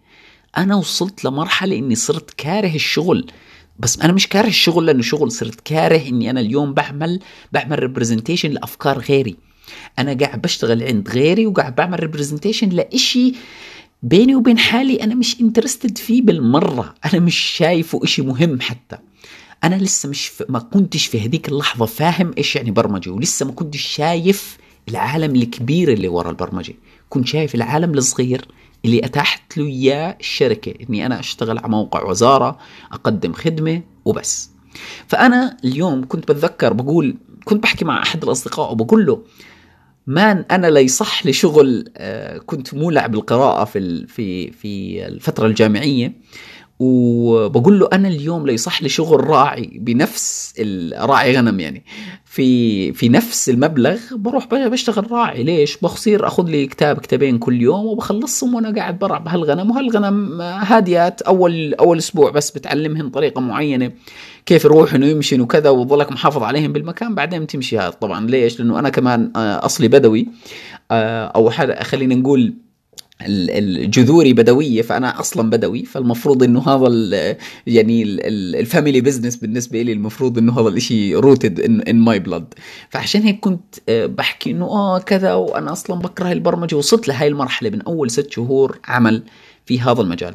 أنا 0.59 0.75
وصلت 0.77 1.25
لمرحلة 1.25 1.77
إني 1.77 1.95
صرت 1.95 2.31
كاره 2.31 2.75
الشغل. 2.75 3.31
بس 3.79 4.01
أنا 4.01 4.13
مش 4.13 4.29
كاره 4.29 4.47
الشغل 4.47 4.87
لأنه 4.87 5.03
شغل 5.03 5.33
صرت 5.33 5.61
كاره 5.61 6.09
إني 6.09 6.31
أنا 6.31 6.41
اليوم 6.41 6.75
بعمل 6.75 7.21
بعمل 7.53 7.79
representation 7.79 8.51
لأفكار 8.51 8.99
غيري. 8.99 9.37
أنا 9.99 10.15
قاعد 10.15 10.43
بشتغل 10.43 10.83
عند 10.83 11.09
غيري 11.09 11.47
وقاعد 11.47 11.75
بعمل 11.75 12.01
representation 12.01 12.69
لإشي 12.69 13.33
بيني 14.03 14.35
وبين 14.35 14.59
حالي 14.59 15.03
أنا 15.03 15.15
مش 15.15 15.41
interested 15.41 15.99
فيه 15.99 16.23
بالمرة. 16.23 16.95
أنا 17.05 17.21
مش 17.21 17.37
شايفه 17.37 18.01
إشي 18.05 18.23
مهم 18.23 18.61
حتى. 18.61 18.99
أنا 19.65 19.75
لسه 19.75 20.09
مش 20.09 20.27
ف... 20.27 20.43
ما 20.49 20.59
كنتش 20.59 21.07
في 21.07 21.21
هذيك 21.21 21.49
اللحظة 21.49 21.87
فاهم 21.87 22.35
إيش 22.39 22.57
يعني 22.57 22.71
برمجة 22.71 23.11
ولسه 23.11 23.47
ما 23.47 23.53
كنتش 23.53 23.83
شايف 23.83 24.59
العالم 24.89 25.37
الكبير 25.37 25.93
اللي 25.93 26.09
ورا 26.09 26.31
البرمجة. 26.31 26.75
كنت 27.09 27.27
شايف 27.27 27.55
العالم 27.55 27.91
الصغير 27.91 28.49
اللي 28.85 29.05
أتاحت 29.05 29.59
له 29.59 29.67
اياه 29.67 30.17
الشركة 30.21 30.75
إني 30.89 31.07
أنا 31.07 31.21
أشتغل 31.21 31.59
على 31.59 31.69
موقع 31.69 32.03
وزارة 32.03 32.59
أقدم 32.93 33.33
خدمة 33.33 33.83
وبس. 34.05 34.51
فأنا 35.07 35.57
اليوم 35.65 36.05
كنت 36.09 36.33
بتذكر 36.33 36.73
بقول 36.73 37.17
كنت 37.45 37.63
بحكي 37.63 37.85
مع 37.85 38.03
أحد 38.03 38.23
الأصدقاء 38.23 38.73
وبقول 38.73 39.07
له 39.07 39.23
مان 40.07 40.45
أنا 40.51 40.67
لا 40.67 40.81
يصح 40.81 41.27
لي 41.27 41.33
شغل 41.33 41.93
آه، 41.97 42.39
كنت 42.39 42.75
مولع 42.75 43.07
بالقراءة 43.07 43.65
في 43.65 44.07
في 44.07 44.51
في 44.51 45.07
الفترة 45.07 45.47
الجامعية. 45.47 46.13
وبقول 46.79 47.79
له 47.79 47.89
أنا 47.93 48.09
اليوم 48.09 48.47
لا 48.47 48.53
يصح 48.53 48.83
لي 48.83 48.89
شغل 48.89 49.25
راعي 49.25 49.71
بنفس 49.75 50.55
راعي 50.95 51.37
غنم 51.37 51.61
يعني. 51.61 51.85
في 52.37 52.93
في 52.93 53.09
نفس 53.09 53.49
المبلغ 53.49 53.99
بروح 54.13 54.47
بشتغل 54.47 55.13
راعي. 55.13 55.43
ليش؟ 55.43 55.77
بصير 55.83 56.27
أخذ 56.27 56.45
لي 56.45 56.67
كتاب 56.67 56.99
كتابين 56.99 57.39
كل 57.39 57.63
يوم 57.63 57.87
وبخلصهم 57.87 58.55
وأنا 58.55 58.75
قاعد 58.75 58.99
برع 58.99 59.19
بهالغنم. 59.19 59.71
وهالغنم 59.71 60.41
هاديات 60.43 61.23
أول 61.23 61.75
أول 61.75 61.99
أسبوع 61.99 62.31
بس 62.31 62.51
بتعلمهن 62.51 63.11
طريقة 63.11 63.41
معينة 63.41 63.93
كيف 64.47 64.65
يروحن 64.65 65.03
ويمشن 65.03 65.41
وكذا 65.41 65.71
وتظلك 65.71 66.13
محافظ 66.13 66.43
عليهم 66.43 66.73
بالمكان. 66.73 67.15
بعدين 67.15 67.47
تمشي 67.47 67.79
هذا 67.79 67.91
طبعا. 67.91 68.27
ليش؟ 68.27 68.61
لأنه 68.61 68.79
أنا 68.79 68.89
كمان 68.89 69.33
آه، 69.37 69.65
أصلي 69.65 69.89
بدوي. 69.89 70.29
آه، 70.91 71.27
أو 71.27 71.51
خلينا 71.83 72.15
نقول 72.15 72.55
الجذوري 73.23 74.33
بدوية 74.33 74.83
فأنا 74.83 75.21
أصلا 75.21 75.51
بدوي 75.51 75.85
فالمفروض 75.85 76.43
إنه 76.43 76.69
هذا 76.69 76.89
يعني 77.67 78.03
ال 78.61 78.66
family 78.66 79.01
business 79.01 79.37
بالنسبة 79.37 79.83
لي 79.83 79.93
المفروض 79.93 80.39
إنه 80.39 80.61
هذا 80.61 80.69
الشيء 80.69 81.17
rooted 81.17 81.61
in 81.61 81.97
my 81.97 82.19
blood 82.19 82.55
فعشان 82.91 83.23
هيك 83.23 83.41
كنت 83.41 83.75
آه، 83.89 84.07
بحكي 84.07 84.51
إنه 84.51 84.65
آه 84.65 84.99
كذا 84.99 85.35
وأنا 85.35 85.73
أصلا 85.73 85.99
بكره 85.99 86.33
البرمجة 86.33 86.77
وصلت 86.77 87.09
لهي 87.09 87.27
المرحلة 87.29 87.71
من 87.71 87.83
أول 87.83 88.11
ست 88.11 88.33
شهور 88.33 88.79
عمل 88.85 89.23
في 89.67 89.81
هذا 89.81 90.01
المجال. 90.01 90.35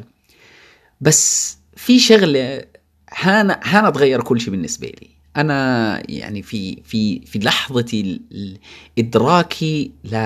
بس 1.00 1.56
في 1.76 1.98
شغلة 1.98 2.64
هانا 3.14 3.60
هانا 3.64 3.90
تغير 3.90 4.22
كل 4.22 4.40
شيء 4.40 4.50
بالنسبة 4.50 4.86
لي 4.86 5.08
أنا 5.36 6.02
يعني 6.10 6.42
في 6.42 6.82
في 6.84 7.20
في 7.26 7.38
لحظه 7.38 8.18
إدراكي 8.98 9.92
ل 10.04 10.16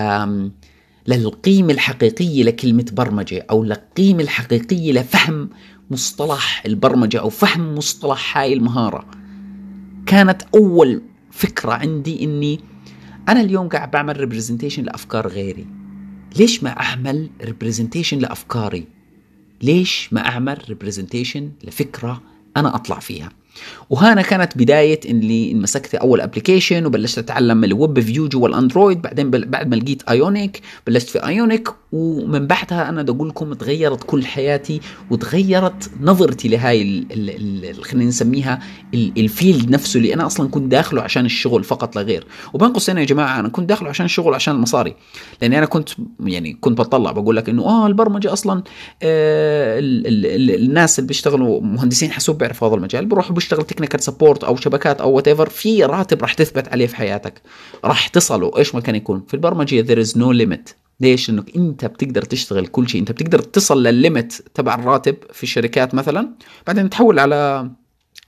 للقيمة 1.09 1.73
الحقيقية 1.73 2.43
لكلمة 2.43 2.87
برمجة 2.93 3.47
أو 3.51 3.65
للقيمة 3.65 4.23
الحقيقية 4.23 4.93
لفهم 4.93 5.51
مصطلح 5.91 6.63
البرمجة 6.67 7.21
أو 7.21 7.31
فهم 7.31 7.75
مصطلح 7.75 8.39
هاي 8.39 8.53
المهارة. 8.53 9.07
كانت 10.07 10.43
أول 10.55 11.03
فكرة 11.31 11.73
عندي 11.73 12.25
إني 12.25 12.61
أنا 13.29 13.41
اليوم 13.41 13.69
قاعد 13.69 13.91
بعمل 13.91 14.21
representation 14.21 14.83
لأفكار 14.83 15.29
غيري. 15.29 15.67
ليش 16.39 16.63
ما 16.63 16.71
أعمل 16.71 17.31
representation 17.43 18.19
لأفكاري؟ 18.19 18.87
ليش 19.63 20.13
ما 20.13 20.27
أعمل 20.29 20.59
representation 20.69 21.51
لفكرة 21.65 22.23
أنا 22.57 22.75
أطلع 22.75 22.99
فيها؟ 22.99 23.29
وهنا 23.91 24.23
كانت 24.23 24.59
بداية 24.59 25.01
إني 25.11 25.55
مسكت 25.55 25.95
أول 25.95 26.21
application 26.21 26.87
وبلشت 26.87 27.19
أتعلم 27.19 27.65
ال 27.65 27.74
web 27.74 28.01
view 28.01 28.29
جوا 28.29 28.49
ال 28.49 28.55
Android 28.56 29.03
بعدين 29.03 29.31
بعد 29.31 29.69
ما 29.69 29.75
لقيت 29.77 30.03
Ionic 30.09 30.61
بلشت 30.87 31.09
في 31.09 31.27
Ionic 31.27 31.69
ومن 31.93 32.47
بعدها 32.47 32.89
أنا 32.89 33.03
بدي 33.03 33.13
أقول 33.13 33.29
لكم 33.29 33.55
تغيرت 33.55 34.05
كل 34.05 34.27
حياتي 34.27 34.81
وتغيرت 35.11 35.91
نظرتي 36.01 36.49
لهاي 36.49 37.07
خلينا 37.83 38.09
نسميها 38.09 38.61
ال 38.95 39.07
field 39.07 39.71
نفسه 39.71 39.99
اللي 39.99 40.15
أنا 40.15 40.27
أصلا 40.27 40.49
كنت 40.49 40.71
داخله 40.71 41.03
عشان 41.03 41.25
الشغل 41.25 41.65
فقط 41.65 41.97
لا 41.97 42.03
غير. 42.03 42.27
وبين 42.55 42.73
قوسين 42.73 42.99
يا 42.99 43.05
جماعة 43.05 43.41
أنا 43.41 43.49
كنت 43.49 43.69
داخله 43.69 43.89
عشان 43.89 44.07
الشغل 44.07 44.35
عشان 44.35 44.55
المصاري. 44.55 44.95
لأني 45.43 45.59
أنا 45.59 45.67
كنت 45.67 45.89
يعني 46.21 46.53
كنت 46.61 46.79
بطلع 46.79 47.13
بقول 47.13 47.37
لك 47.37 47.49
إنه 47.49 47.65
آه 47.65 47.87
البرمجة 47.87 48.33
أصلا 48.33 48.63
آه 49.03 49.79
ال 49.79 50.07
ال 50.07 50.27
ال 50.27 50.65
الناس 50.65 50.99
اللي 50.99 51.09
بيشتغلوا 51.09 51.61
مهندسين 51.61 52.11
حاسوب 52.11 52.39
بيعرفوا 52.39 52.69
هذا 52.69 52.75
المجال 52.77 53.07
بيروحوا 53.07 53.35
بيشتغل 53.47 53.67
technical 53.67 54.03
support 54.03 54.45
أو 54.45 54.57
شبكات 54.57 55.01
أو 55.01 55.11
whatever 55.11 55.49
في 55.49 55.85
راتب 55.85 56.23
راح 56.23 56.35
تثبت 56.35 56.69
عليه 56.69 56.87
في 56.87 56.97
حياتك. 56.97 57.43
راح 57.85 58.09
تصلوا 58.09 58.59
إيش 58.59 58.75
ما 58.75 58.81
كان 58.81 58.95
يكون. 58.95 59.25
في 59.29 59.35
البرمجة 59.35 59.83
there 59.83 60.07
is 60.07 60.11
no 60.13 60.45
limit. 60.45 60.75
ليش؟ 61.01 61.31
انك 61.31 61.57
أنت 61.57 61.85
بتقدر 61.85 62.23
تشتغل 62.23 62.67
كل 62.67 62.89
شيء، 62.89 63.01
أنت 63.01 63.13
بتقدر 63.13 63.39
تصل 63.39 63.83
للل 63.83 64.05
limit 64.05 64.43
تبع 64.55 64.75
الراتب 64.75 65.17
في 65.33 65.43
الشركات 65.43 65.95
مثلا، 65.95 66.29
بعدين 66.67 66.91
تحول 66.91 67.19
على 67.19 67.71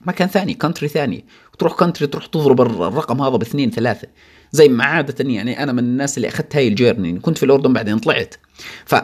مكان 0.01 0.27
ثاني، 0.27 0.53
country 0.53 0.87
ثاني، 0.87 1.25
وتروح 1.53 1.73
country 1.73 2.07
تروح 2.07 2.25
تضرب 2.25 2.61
الرقم 2.61 3.21
هذا 3.21 3.37
باثنين 3.37 3.71
ثلاثة، 3.71 4.07
زي 4.51 4.67
ما 4.67 4.83
عادة 4.83 5.29
يعني 5.29 5.63
أنا 5.63 5.71
من 5.71 5.79
الناس 5.79 6.17
اللي 6.17 6.27
أخذت 6.27 6.55
هاي 6.55 6.67
ال 6.67 6.73
journey، 6.73 7.19
كنت 7.19 7.37
في 7.37 7.43
الأردن 7.43 7.73
بعدين 7.73 7.99
طلعت. 7.99 8.35
ف 8.85 8.95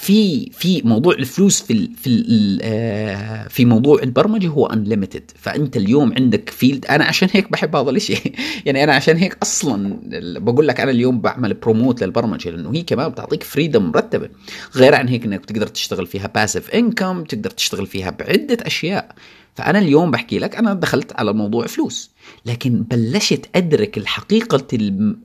في 0.00 0.50
في 0.52 0.82
موضوع 0.84 1.14
الفلوس 1.14 1.62
في 1.62 1.72
ال 1.72 1.94
في 1.94 2.06
ال 2.06 2.58
آه، 2.62 3.48
في 3.48 3.64
موضوع 3.64 4.02
البرمجة 4.02 4.48
هو 4.48 4.66
unlimited 4.66 5.30
فأنت 5.34 5.76
اليوم 5.76 6.12
عندك 6.12 6.50
field 6.50 6.86
أنا 6.86 7.04
عشان 7.04 7.28
هيك 7.32 7.52
بحب 7.52 7.76
هذا 7.76 7.90
الشيء 7.90 8.34
يعني 8.66 8.84
أنا 8.84 8.94
عشان 8.94 9.16
هيك 9.16 9.38
أصلا 9.42 9.98
بقول 10.38 10.68
لك 10.68 10.80
أنا 10.80 10.90
اليوم 10.90 11.20
بعمل 11.20 11.54
promote 11.54 12.02
للبرمجة 12.02 12.50
لأنه 12.50 12.74
هي 12.74 12.82
كمان 12.82 13.08
بتعطيك 13.08 13.42
freedom 13.42 13.82
مرتبة. 13.82 14.28
غير 14.76 14.94
عن 14.94 15.08
هيك 15.08 15.24
إنك 15.24 15.44
تقدر 15.44 15.66
تشتغل 15.66 16.06
فيها 16.06 16.26
passive 16.26 16.70
income 16.70 17.24
تقدر 17.24 17.50
تشتغل 17.50 17.86
فيها 17.86 18.10
بعدة 18.10 18.58
أشياء. 18.60 19.14
فأنا 19.54 19.78
اليوم 19.78 20.10
بحكي 20.10 20.38
لك 20.38 20.56
أنا 20.56 20.74
دخلت 20.74 21.12
على 21.12 21.32
موضوع 21.32 21.66
فلوس. 21.66 22.10
لكن 22.46 22.82
بلشت 22.82 23.46
أدرك 23.54 23.98
الحقيقة 23.98 24.66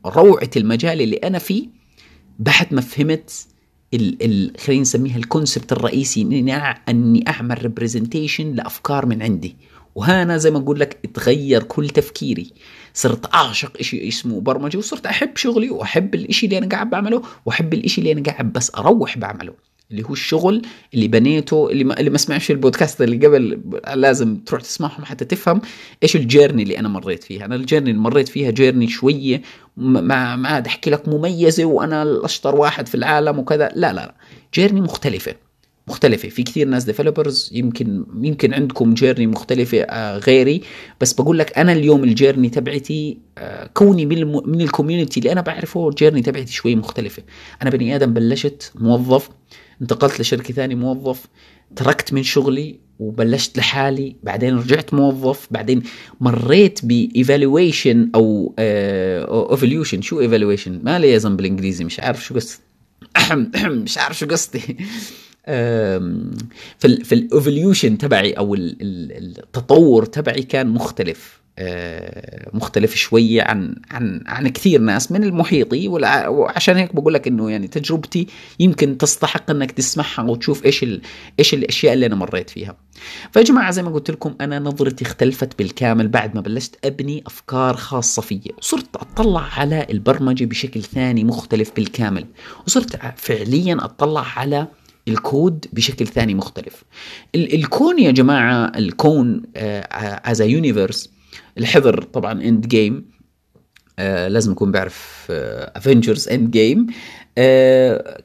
روعة 0.06 0.50
المجال 0.58 1.02
اللي 1.02 1.18
أنا 1.18 1.40
فيه 1.40 1.68
بعد 2.40 2.68
ما 2.72 2.82
فهمت 2.82 3.48
ال 3.96 4.24
ال 4.24 4.52
خلينا 4.60 4.82
نسميها 4.82 5.18
ال 5.18 5.24
concept 5.25 5.72
الرئيسي 5.72 6.22
إني 6.90 7.28
أعمل 7.28 7.62
representation 7.62 8.52
لأفكار 8.54 9.06
من 9.06 9.22
عندي. 9.22 9.56
وهنا 9.96 10.38
زي 10.38 10.52
ما 10.52 10.58
أقول 10.58 10.80
لك 10.80 10.98
اتغير 11.06 11.64
كل 11.64 11.90
تفكيري. 11.90 12.52
صرت 12.94 13.34
أعشق 13.34 13.82
شيء 13.82 14.08
اسمه 14.08 14.42
برمجة 14.42 14.78
وصرت 14.78 15.06
أحب 15.06 15.38
شغلي 15.38 15.70
وأحب 15.70 16.16
الشيء 16.16 16.50
اللي 16.50 16.58
أنا 16.58 16.68
قاعد 16.68 16.90
بعمله 16.90 17.22
وأحب 17.46 17.74
الشيء 17.74 18.04
اللي 18.04 18.12
أنا 18.12 18.24
قاعد 18.24 18.54
بس 18.54 18.72
أروح 18.76 19.18
بعمله. 19.18 19.54
اللي 19.92 20.04
هو 20.04 20.14
الشغل 20.14 20.62
اللي 20.94 21.08
بنيته 21.08 21.70
اللي 21.70 21.84
ما, 21.84 22.00
اللي 22.00 22.10
ما 22.10 22.18
سمعش 22.18 22.52
البودكاست 22.52 23.02
اللي 23.02 23.28
قبل 23.28 23.62
لازم 23.96 24.38
تروح 24.38 24.62
تسمعهم 24.62 25.06
حتى 25.06 25.26
تفهم 25.26 25.62
إيش 26.04 26.16
ال 26.16 26.22
journey 26.22 26.64
اللي 26.64 26.80
أنا 26.80 26.90
مريت 26.90 27.24
فيها. 27.24 27.46
أنا 27.46 27.56
ال 27.56 27.60
journey 27.60 27.90
اللي 27.92 28.02
مريت 28.02 28.28
فيها 28.28 28.52
journey 28.52 28.88
شوية 28.88 29.42
ما 29.78 30.36
ما 30.36 30.48
عاد 30.48 30.68
أحكي 30.68 30.90
لك 30.90 31.08
مميزة 31.08 31.66
وأنا 31.66 32.04
الأشطر 32.04 32.56
واحد 32.56 32.88
في 32.88 32.96
العالم 32.96 33.40
وكذا. 33.40 33.70
لا 33.76 33.94
لا 33.94 33.94
لا. 33.94 34.16
journey 34.54 34.82
مختلفة 34.82 35.36
مختلفة. 35.88 36.30
في 36.30 36.44
كثير 36.44 36.68
ناس 36.68 36.84
developers 36.84 37.50
يمكن 37.54 38.06
يمكن 38.22 38.54
عندكم 38.54 38.94
journey 38.94 39.28
مختلفة 39.28 39.82
آه 39.82 40.18
غيري. 40.18 40.62
بس 41.02 41.14
بقول 41.14 41.40
لك 41.40 41.58
أنا 41.58 41.72
اليوم 41.72 42.04
ال 42.04 42.09
journey 42.10 42.50
تبعتي 42.50 43.18
آه 43.38 43.70
كوني 43.74 44.06
من, 44.06 44.32
من 44.46 44.62
ال 44.62 44.68
community 44.68 45.20
اللي 45.20 45.32
أنا 45.32 45.42
بعرفه 45.42 45.90
ال 45.90 45.94
journey 45.94 46.22
تبعتي 46.22 46.52
شوي 46.52 46.76
مختلفة. 46.76 47.24
أنا 47.62 47.70
بني 47.70 47.96
آدم 47.96 48.14
بلشت 48.14 48.72
موظف 48.76 49.30
انتقلت 49.82 50.20
لشركة 50.20 50.54
ثانية 50.54 50.76
موظف 50.76 51.26
تركت 51.76 52.14
من 52.14 52.24
شغلي 52.24 52.80
وبلشت 53.00 53.58
لحالي 53.58 54.16
بعدين 54.24 54.58
رجعت 54.58 54.94
موظف 54.94 55.48
بعدين 55.52 55.84
مريت 56.22 56.86
ب 56.86 56.97
evaluation 56.97 58.10
أو 58.16 58.54
evolution 58.60 60.02
شو 60.02 60.20
evaluation؟ 60.20 60.80
ما 60.84 61.00
لي 61.00 61.14
يزن 61.14 61.36
بالإنجليزي 61.36 61.84
مش 61.84 62.00
عارف 62.00 62.26
شو 62.26 62.36
قصدي 62.36 62.60
مش 63.84 63.98
عارف 63.98 64.20
شو 64.20 64.28
قصدي 64.28 64.78
في 66.80 67.04
في 67.04 67.16
الايفوليوشن 67.16 67.98
تبعي 67.98 68.32
أو 68.34 68.56
التطور 68.56 70.06
تبعي 70.06 70.42
كان 70.42 70.68
مختلف. 70.68 71.40
آه، 71.40 71.45
مختلف 72.54 72.96
شوية 72.96 73.42
عن 73.42 73.76
عن 73.92 74.24
عن 74.26 74.48
كثير 74.48 74.82
ناس 74.82 75.12
من 75.12 75.24
المحيطي 75.24 75.88
وعشان 75.88 76.76
هيك 76.78 76.96
بقول 76.96 77.14
لك 77.14 77.28
إنه 77.28 77.52
يعني 77.52 77.68
تجربتي 77.68 78.28
يمكن 78.60 78.98
تستحق 78.98 79.50
إنك 79.50 79.72
تسمعها 79.72 80.22
وتشوف 80.22 80.66
إيش. 80.66 80.86
إيش 81.40 81.54
الأشياء 81.54 81.94
اللي 81.94 82.06
أنا 82.06 82.16
مريت 82.16 82.50
فيها. 82.50 82.78
فيا 83.32 83.42
جماعة 83.42 83.72
زي 83.72 83.84
ما 83.84 83.90
قلت 83.90 84.12
لكم 84.12 84.36
أنا 84.42 84.60
نظرتي 84.60 85.06
اختلفت 85.06 85.58
بالكامل 85.58 86.08
بعد 86.08 86.36
ما 86.36 86.42
بلشت 86.42 86.76
أبني 86.86 87.24
أفكار 87.28 87.76
خاصة 87.76 88.22
فيي، 88.22 88.52
وصرت 88.58 88.96
أطلع 88.96 89.48
على 89.58 89.88
البرمجة 89.90 90.46
بشكل 90.46 90.84
ثاني 90.84 91.24
مختلف 91.24 91.72
بالكامل، 91.76 92.26
وصرت 92.68 93.00
فعليا 93.18 93.78
أطلع 93.82 94.26
على 94.36 94.68
الكود 95.08 95.66
بشكل 95.74 96.08
ثاني 96.08 96.36
مختلف 96.36 96.84
الكون 97.36 98.00
يا 98.00 98.12
جماعة 98.12 98.72
الكون 98.76 99.42
as 99.56 100.42
universe 100.42 101.15
اللي 101.58 101.68
حضر 101.68 102.02
طبعا 102.04 102.42
End 102.44 102.68
Game 102.68 103.16
آه 104.00 104.28
لازم 104.28 104.52
يكون 104.52 104.72
بيعرف 104.72 105.28
Avengers 105.30 106.30
End 106.30 106.52
Game 106.52 106.88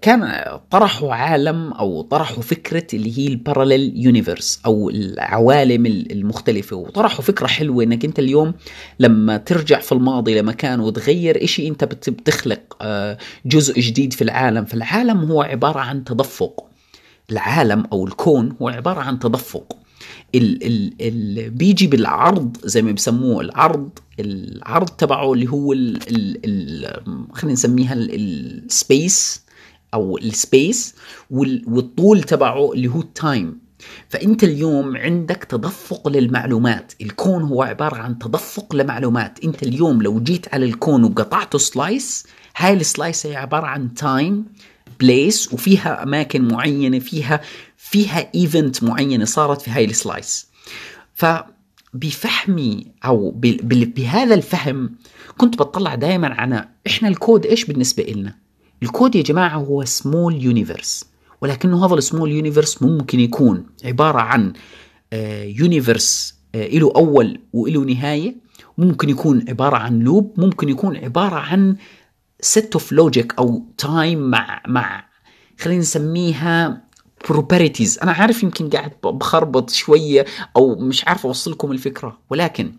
كان 0.03 0.43
طرحوا 0.71 1.15
عالم 1.15 1.73
أو 1.73 2.03
طرحوا 2.03 2.43
فكرة 2.43 2.87
اللي 2.95 3.19
هي 3.19 3.27
ال 3.27 3.34
parallel 3.34 3.93
universe 3.97 4.61
أو 4.67 4.91
العوالم 4.91 5.87
المختلفة. 5.87 6.77
وطرحوا 6.77 7.25
فكرة 7.25 7.47
حلوة 7.47 7.85
إنك 7.85 8.05
أنت 8.05 8.19
اليوم 8.19 8.55
لما 9.01 9.37
ترجع 9.37 9.81
في 9.81 9.93
الماضي 9.93 10.41
لمكان 10.41 10.81
وتغير 10.81 11.45
إشي 11.45 11.69
أنت 11.69 11.85
بتخلق 11.85 12.77
آه 12.83 13.19
جزء 13.47 13.81
جديد 13.81 14.13
في 14.13 14.23
العالم. 14.23 14.65
فالعالم 14.65 15.19
هو 15.25 15.43
عبارة 15.43 15.81
عن 15.81 16.05
تدفق. 16.05 16.67
العالم 17.31 17.85
أو 17.93 18.07
الكون 18.07 18.57
هو 18.63 18.69
عبارة 18.69 19.01
عن 19.01 19.19
تدفق. 19.19 19.77
ال 20.35 20.67
ال 20.67 20.93
ال 21.01 21.51
بيجي 21.51 21.87
بالعرض 21.87 22.57
زي 22.65 22.83
ما 22.83 22.93
بسموه 22.93 23.41
العرض 23.41 23.91
العرض 24.21 24.89
تبعه 24.89 25.33
اللي 25.33 25.49
هو 25.49 25.73
ال 25.73 25.97
ال 26.09 26.41
ال 26.45 27.27
خلينا 27.33 27.53
نسميها 27.53 27.95
ال 27.95 28.19
space 28.19 29.43
أو 29.95 30.19
ال 30.19 30.31
space 30.31 30.95
والطول 31.31 32.23
تبعه 32.23 32.73
اللي 32.73 32.89
هو 32.89 33.01
ال 33.01 33.12
time 33.12 33.59
فأنت 34.09 34.45
اليوم 34.45 34.97
عندك 34.97 35.45
تدفق 35.45 36.09
للمعلومات. 36.09 36.93
الكون 37.01 37.43
هو 37.43 37.63
عبارة 37.63 37.97
عن 37.97 38.19
تدفق 38.19 38.75
لمعلومات. 38.75 39.45
أنت 39.45 39.63
اليوم 39.63 40.03
لو 40.03 40.21
جيت 40.21 40.55
على 40.55 40.65
الكون 40.67 41.05
وقطعته 41.05 41.59
slice 41.59 42.27
هاي 42.57 42.73
ال 42.73 42.82
slice 42.82 43.27
هي 43.27 43.37
عبارة 43.37 43.67
عن 43.67 43.95
time 43.95 44.45
place 45.01 45.53
وفيها 45.53 46.03
أماكن 46.03 46.49
معينة 46.49 46.99
فيها 46.99 47.41
فيها 47.77 48.31
event 48.35 48.85
معينة 48.85 49.25
صارت 49.25 49.63
في 49.63 49.71
هاي 49.71 49.85
ال 49.85 49.94
slice. 49.94 50.47
فبفهمي 51.15 52.87
أو 53.05 53.31
بهذا 53.35 54.35
الفهم 54.35 54.91
كنت 55.37 55.59
بطلع 55.59 55.95
دائما 55.95 56.29
على 56.29 56.69
إحنا 56.87 57.09
الكود 57.09 57.47
إيش 57.47 57.65
بالنسبة 57.65 58.03
لنا 58.03 58.35
الكود 58.83 59.17
يا 59.17 59.23
جماعة 59.23 59.57
هو 59.57 59.85
small 59.85 60.43
universe 60.43 61.05
ولكنه 61.41 61.87
هذا 61.87 61.95
ال 61.95 62.01
small 62.01 62.31
universe 62.31 62.83
ممكن 62.83 63.21
يكون 63.21 63.67
عبارة 63.85 64.21
عن 64.21 64.53
universe 65.43 66.35
آه، 66.55 66.65
آه، 66.65 66.79
له 66.79 66.93
أول 66.97 67.41
وله 67.53 67.85
نهاية 67.85 68.35
ممكن 68.79 69.09
يكون 69.09 69.45
عبارة 69.49 69.77
عن 69.77 69.99
loop 69.99 70.35
ممكن 70.37 70.69
يكون 70.69 70.97
عبارة 70.97 71.35
عن 71.35 71.77
set 72.47 72.81
of 72.81 72.83
logic 72.93 73.27
أو 73.39 73.65
time 73.79 74.19
مع 74.31 74.63
مع 74.69 75.05
خلينا 75.59 75.81
نسميها 75.81 76.83
properties 77.29 77.99
أنا 77.99 78.13
عارف 78.13 78.43
يمكن 78.43 78.69
قاعد 78.71 78.93
بخربط 79.05 79.71
شوية 79.71 80.25
أو 80.57 80.75
مش 80.75 81.09
عارف 81.09 81.27
أوصلكم 81.27 81.73
الفكرة 81.73 82.19
ولكن 82.31 82.73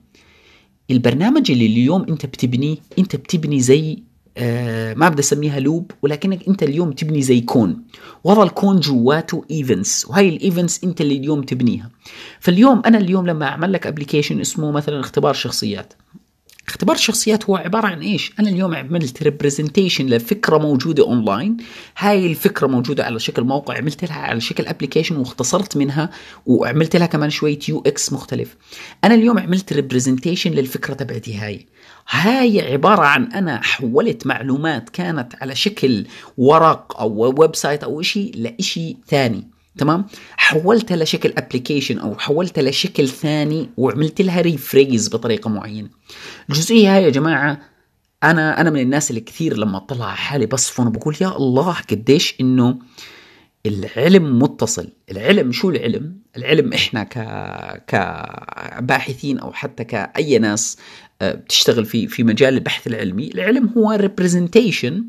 البرنامج 0.91 1.51
اللي 1.51 1.65
اليوم 1.65 2.05
أنت 2.09 2.25
بتبنيه 2.25 2.77
أنت 2.99 3.15
بتبني 3.15 3.59
زي 3.59 4.03
آه 4.37 4.93
ما 4.93 5.09
بدي 5.09 5.19
أسميها 5.19 5.59
loop 5.59 5.91
ولكنك 6.01 6.47
أنت 6.47 6.63
اليوم 6.63 6.91
تبني 6.91 7.21
زي 7.21 7.41
كون. 7.41 7.83
وهذا 8.23 8.43
الكون 8.43 8.79
جواته 8.79 9.45
events 9.51 10.05
وهي 10.05 10.29
ال 10.29 10.37
events 10.37 10.83
أنت 10.83 11.01
اللي 11.01 11.17
اليوم 11.17 11.41
تبنيها. 11.41 11.89
فاليوم 12.39 12.81
أنا 12.85 12.97
اليوم 12.97 13.27
لما 13.27 13.45
أعمل 13.45 13.73
لك 13.73 13.87
application 13.87 14.39
اسمه 14.39 14.71
مثلا 14.71 14.99
اختبار 14.99 15.33
شخصيات 15.33 15.93
اختبار 16.67 16.95
الشخصيات 16.95 17.45
هو 17.45 17.55
عبارة 17.55 17.87
عن 17.87 18.01
إيش؟ 18.01 18.31
أنا 18.39 18.49
اليوم 18.49 18.75
عملت 18.75 19.23
representation 19.23 20.05
لفكرة 20.05 20.57
موجودة 20.57 21.03
اونلاين، 21.03 21.57
هاي 21.97 22.25
الفكرة 22.25 22.67
موجودة 22.67 23.05
على 23.05 23.19
شكل 23.19 23.43
موقع 23.43 23.77
عملت 23.77 24.05
لها 24.05 24.17
على 24.17 24.41
شكل 24.41 24.65
application 24.67 25.15
واختصرت 25.15 25.77
منها 25.77 26.09
وعملت 26.45 26.95
لها 26.95 27.07
كمان 27.07 27.29
شوية 27.29 27.59
UX 27.69 28.13
مختلف. 28.13 28.55
أنا 29.03 29.15
اليوم 29.15 29.39
عملت 29.39 29.73
representation 29.73 30.51
للفكرة 30.51 30.93
تبعتي 30.93 31.37
هاي. 31.37 31.65
هاي 32.09 32.71
عبارة 32.71 33.05
عن 33.05 33.31
أنا 33.31 33.61
حولت 33.63 34.27
معلومات 34.27 34.89
كانت 34.89 35.35
على 35.41 35.55
شكل 35.55 36.05
ورق 36.37 36.99
أو 36.99 37.33
website 37.39 37.83
أو 37.83 38.01
شيء 38.01 38.31
لإشي 38.35 38.97
ثاني 39.07 39.50
تمام؟ 39.77 40.05
حولتها 40.37 40.97
لشكل 40.97 41.33
application 41.37 41.99
أو 41.99 42.17
حولتها 42.17 42.61
لشكل 42.61 43.07
ثاني 43.07 43.69
وعملت 43.77 44.21
لها 44.21 44.41
rephrase 44.41 45.07
بطريقة 45.09 45.49
معينة. 45.49 45.89
الجزئيه 46.49 46.95
هاي 46.95 47.03
يا 47.03 47.09
جماعة 47.09 47.61
أنا 48.23 48.61
أنا 48.61 48.69
من 48.69 48.79
الناس 48.79 49.09
اللي 49.09 49.21
كثير 49.21 49.57
لما 49.57 49.77
أطلع 49.77 50.05
على 50.05 50.15
حالي 50.17 50.45
بصفن 50.45 50.87
وبقول 50.87 51.15
يا 51.21 51.37
الله 51.37 51.73
قديش 51.91 52.35
إنه 52.41 52.79
العلم 53.65 54.39
متصل. 54.39 54.89
العلم 55.11 55.51
شو 55.51 55.69
العلم؟ 55.69 56.17
العلم 56.37 56.73
إحنا 56.73 57.03
ك 57.03 57.17
كباحثين 57.87 59.39
أو 59.39 59.53
حتى 59.53 59.83
كأي 59.83 60.39
ناس 60.39 60.77
آه، 61.21 61.33
بتشتغل 61.33 61.85
في 61.85 62.07
في 62.07 62.23
مجال 62.23 62.53
البحث 62.53 62.87
العلمي. 62.87 63.27
العلم 63.27 63.69
هو 63.77 63.91
representation 63.91 65.05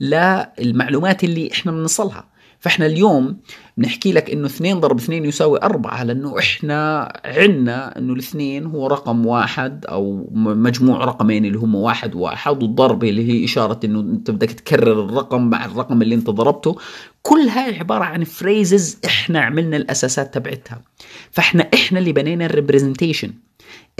للمعلومات 0.00 1.24
اللي 1.24 1.50
إحنا 1.52 1.72
بنصلها 1.72 2.28
فإحنا 2.60 2.86
اليوم 2.86 3.36
بنحكي 3.76 4.12
لك 4.12 4.30
إنه 4.30 4.46
اثنين 4.46 4.80
ضرب 4.80 4.98
اثنين 4.98 5.24
يساوي 5.24 5.62
أربعة 5.62 6.04
لأنه 6.04 6.38
إحنا 6.38 7.12
عنا 7.24 7.98
إنه 7.98 8.12
الاثنين 8.12 8.66
هو 8.66 8.86
رقم 8.86 9.26
واحد 9.26 9.86
أو 9.86 10.28
مجموع 10.34 11.04
رقمين 11.04 11.44
اللي 11.44 11.58
هم 11.58 11.74
واحد 11.74 12.14
واحد 12.14 12.62
والضرب 12.62 13.08
اللي 13.08 13.32
هي 13.32 13.44
إشارة 13.44 13.80
إنه 13.84 14.00
أنت 14.00 14.30
بدك 14.30 14.50
تكرر 14.50 15.04
الرقم 15.04 15.50
مع 15.50 15.64
الرقم 15.64 16.02
اللي 16.02 16.14
أنت 16.14 16.30
ضربته. 16.30 16.76
كل 17.22 17.40
هاي 17.40 17.78
عبارة 17.78 18.04
عن 18.04 18.24
phrases 18.24 18.98
إحنا 19.04 19.40
عملنا 19.40 19.76
الأساسات 19.76 20.34
تبعتها. 20.34 20.82
فإحنا 21.30 21.68
إحنا 21.74 21.98
اللي 21.98 22.12
بنينا 22.12 22.46
ال 22.46 22.52
representation 22.52 23.32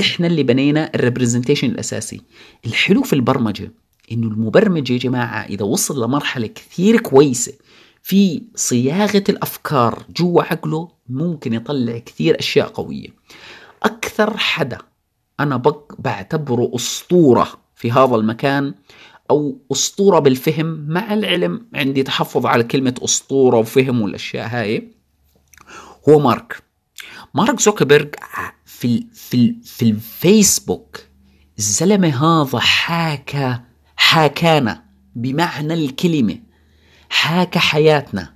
إحنا 0.01 0.27
اللي 0.27 0.42
بنينا 0.42 0.90
ال 0.94 1.00
representation 1.00 1.70
الأساسي. 1.70 2.20
الحلو 2.66 3.03
في 3.03 3.12
البرمجة 3.12 3.73
إنه 4.12 4.27
المبرمج 4.27 4.90
يا 4.90 4.99
جماعة 4.99 5.44
إذا 5.44 5.64
وصل 5.64 6.05
لمرحلة 6.05 6.46
كثير 6.46 7.01
كويسة 7.01 7.53
في 8.02 8.42
صياغة 8.54 9.24
الأفكار 9.28 10.04
جوا 10.16 10.42
عقله 10.42 10.88
ممكن 11.08 11.52
يطلع 11.52 11.98
كثير 11.98 12.38
أشياء 12.38 12.68
قوية. 12.68 13.08
أكثر 13.82 14.36
حدا 14.36 14.78
أنا 15.40 15.62
بعتبره 15.98 16.70
أسطورة 16.74 17.48
في 17.74 17.92
هذا 17.92 18.14
المكان 18.14 18.74
أو 19.30 19.58
أسطورة 19.72 20.18
بالفهم 20.18 20.86
مع 20.88 21.14
العلم 21.14 21.66
عندي 21.74 22.02
تحفظ 22.02 22.46
على 22.46 22.64
كلمة 22.64 22.94
أسطورة 23.04 23.56
وفهم 23.56 24.02
والأشياء 24.02 24.48
هاي 24.48 24.88
هو 26.08 26.18
مارك. 26.18 26.62
مارك 27.34 27.60
زوكربيرج 27.60 28.14
في 28.64 29.06
في 29.12 29.54
في 29.64 29.90
الفيسبوك 29.90 31.00
الزلمه 31.58 32.08
هذا 32.08 32.58
حاكى 32.58 33.58
حاكانا 33.96 34.84
بمعنى 35.14 35.74
الكلمة. 35.74 36.38
حاكى 37.11 37.59
حياتنا. 37.59 38.35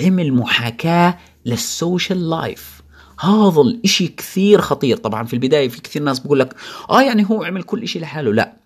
عمل 0.00 0.32
محاكاة 0.32 1.18
لل 1.44 1.65
social 1.65 2.30
life. 2.30 2.82
هذا 3.20 3.60
الإشي 3.60 4.08
كثير 4.08 4.60
خطير. 4.60 4.96
طبعا 4.96 5.24
في 5.24 5.34
البداية 5.34 5.68
في 5.68 5.80
كثير 5.80 6.02
ناس 6.02 6.18
بقول 6.18 6.40
لك 6.40 6.54
آه 6.90 7.02
يعني 7.02 7.26
هو 7.30 7.44
عمل 7.44 7.62
كل 7.62 7.82
إشي 7.82 7.98
لحاله. 7.98 8.32
لا. 8.32 8.63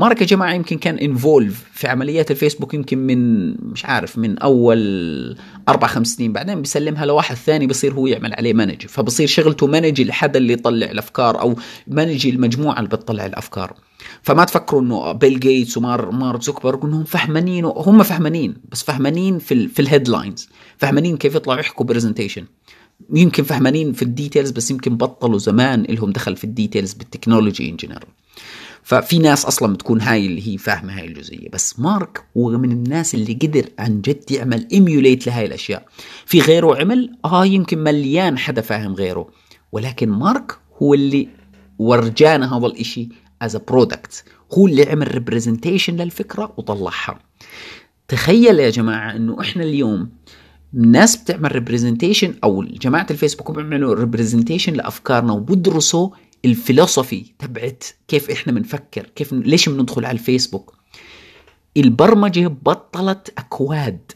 مارك 0.00 0.20
يا 0.20 0.26
جماعة 0.26 0.52
يمكن 0.54 0.78
كان 0.78 0.98
involved 0.98 1.64
في 1.72 1.88
عمليات 1.88 2.30
الفيسبوك 2.30 2.74
يمكن 2.74 2.98
من 2.98 3.50
مش 3.50 3.84
عارف 3.84 4.18
من 4.18 4.38
أول 4.38 5.36
أربع 5.68 5.86
خمس 5.86 6.08
سنين 6.08 6.32
بعدين 6.32 6.60
بيسلمها 6.60 7.06
لواحد 7.06 7.36
ثاني 7.36 7.66
بصير 7.66 7.94
هو 7.94 8.06
يعمل 8.06 8.34
عليه 8.34 8.52
manage 8.54 8.86
فبصير 8.86 9.26
شغلته 9.28 9.66
manage 9.66 10.00
لحدا 10.00 10.38
اللي 10.38 10.52
يطلع 10.52 10.90
الأفكار 10.90 11.40
أو 11.40 11.56
manage 11.86 12.26
المجموعة 12.26 12.78
اللي 12.78 12.88
بتطلع 12.88 13.26
الأفكار. 13.26 13.74
فما 14.22 14.44
تفكروا 14.44 14.80
إنه 14.80 15.12
بيل 15.12 15.40
جيتس 15.40 15.76
ومار 15.76 16.10
مارك 16.10 16.42
زوكبرج 16.42 16.84
إنهم 16.84 17.04
فهمانين 17.04 17.64
هم 17.64 18.02
فهمانين 18.02 18.54
بس 18.72 18.82
فهمانين 18.82 19.38
في 19.38 19.54
ال 19.54 19.68
في 19.68 19.82
ال 19.82 19.89
headlines 19.89 20.48
فهمانين 20.78 21.16
كيف 21.16 21.34
يطلعوا 21.34 21.60
يحكوا 21.60 21.86
presentation 21.86 22.44
يمكن 23.12 23.42
فهمانين 23.42 23.92
في 23.92 24.02
ال 24.02 24.08
details 24.08 24.50
بس 24.50 24.70
يمكن 24.70 24.96
بطلوا 24.96 25.38
زمان 25.38 25.82
لهم 25.82 26.10
دخل 26.10 26.36
في 26.36 26.44
ال 26.44 26.50
details 26.50 26.92
بال 26.92 27.05
technology 27.05 27.70
in 27.70 27.76
general 27.76 28.08
ففي 28.90 29.18
ناس 29.18 29.44
أصلا 29.44 29.72
بتكون 29.72 30.00
هاي 30.00 30.26
اللي 30.26 30.48
هي 30.48 30.58
فاهمة 30.58 30.98
هاي 30.98 31.06
الجزئية. 31.06 31.48
بس 31.52 31.78
مارك 31.80 32.24
هو 32.36 32.50
من 32.50 32.72
الناس 32.72 33.14
اللي 33.14 33.32
قدر 33.42 33.64
عن 33.78 34.00
جد 34.00 34.30
يعمل 34.30 34.68
emulate 34.72 35.26
لهاي 35.26 35.46
الأشياء. 35.46 35.86
في 36.26 36.40
غيره 36.40 36.76
عمل 36.76 37.12
آه 37.24 37.46
يمكن 37.46 37.78
مليان 37.78 38.38
حدا 38.38 38.60
فاهم 38.62 38.94
غيره. 38.94 39.30
ولكن 39.72 40.08
مارك 40.08 40.52
هو 40.82 40.94
اللي 40.94 41.28
ورجانا 41.78 42.56
هذا 42.56 42.66
الإشي 42.66 43.08
as 43.42 43.56
product 43.56 44.24
هو 44.58 44.66
اللي 44.66 44.82
عمل 44.90 45.14
representation 45.14 45.96
للفكرة 45.96 46.54
وطلعها. 46.56 47.18
تخيل 48.08 48.60
يا 48.60 48.70
جماعة 48.70 49.16
إنه 49.16 49.40
إحنا 49.40 49.62
اليوم 49.62 50.10
الناس 50.74 51.16
بتعمل 51.16 51.52
representation 51.52 52.34
أو 52.44 52.62
جماعة 52.62 53.06
الفيسبوك 53.10 53.50
بيعملوا 53.50 53.94
representation 53.94 54.72
لأفكارنا 54.72 55.32
وبدرسوا 55.32 56.10
ال 56.44 56.51
philosophy 56.51 57.24
تبعت 57.38 57.84
كيف 58.08 58.30
إحنا 58.30 58.52
بنفكر 58.52 59.06
كيف 59.16 59.32
ليش 59.32 59.68
بندخل 59.68 60.04
على 60.04 60.18
الفيسبوك؟ 60.18 60.74
البرمجة 61.76 62.46
بطلت 62.46 63.32
أكواد. 63.38 64.12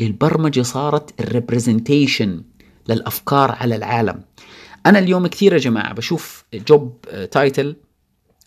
البرمجة 0.00 0.62
صارت 0.62 1.20
ال 1.20 1.28
representation 1.28 2.42
للأفكار 2.88 3.50
على 3.50 3.76
العالم. 3.76 4.22
أنا 4.86 4.98
اليوم 4.98 5.26
كثير 5.26 5.52
يا 5.52 5.58
جماعة 5.58 5.94
بشوف 5.94 6.44
job 6.54 7.00
title 7.30 7.76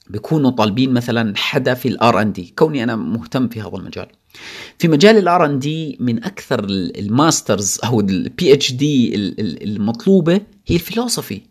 بيكونوا 0.09 0.51
طالبين 0.51 0.93
مثلا 0.93 1.37
حدا 1.37 1.73
في 1.73 1.87
ال 1.87 2.21
R&D. 2.21 2.53
كوني 2.57 2.83
أنا 2.83 2.95
مهتم 2.95 3.47
في 3.47 3.61
هذا 3.61 3.77
المجال. 3.77 4.07
في 4.79 4.87
مجال 4.87 5.17
ال 5.17 5.45
R&D 5.45 5.97
من 5.99 6.23
أكثر 6.23 6.65
ال 6.69 6.82
master's 6.82 7.79
أو 7.83 7.99
ال 7.99 8.53
PhD 8.53 9.15
المطلوبة 9.63 10.41
هي 10.67 10.75
ال 10.75 10.81
philosophy. 10.81 11.41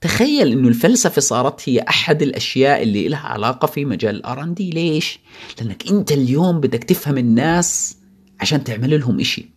تخيل 0.00 0.52
إنه 0.52 0.68
الفلسفة 0.68 1.20
صارت 1.20 1.68
هي 1.68 1.80
أحد 1.80 2.22
الأشياء 2.22 2.82
اللي 2.82 3.08
لها 3.08 3.26
علاقة 3.26 3.66
في 3.66 3.84
مجال 3.84 4.16
ال 4.16 4.42
R&D. 4.42 4.70
ليش؟ 4.70 5.20
لأنك 5.60 5.90
أنت 5.90 6.12
اليوم 6.12 6.60
بدك 6.60 6.84
تفهم 6.84 7.18
الناس 7.18 7.96
عشان 8.40 8.64
تعمل 8.64 9.00
لهم 9.00 9.20
إشي. 9.20 9.48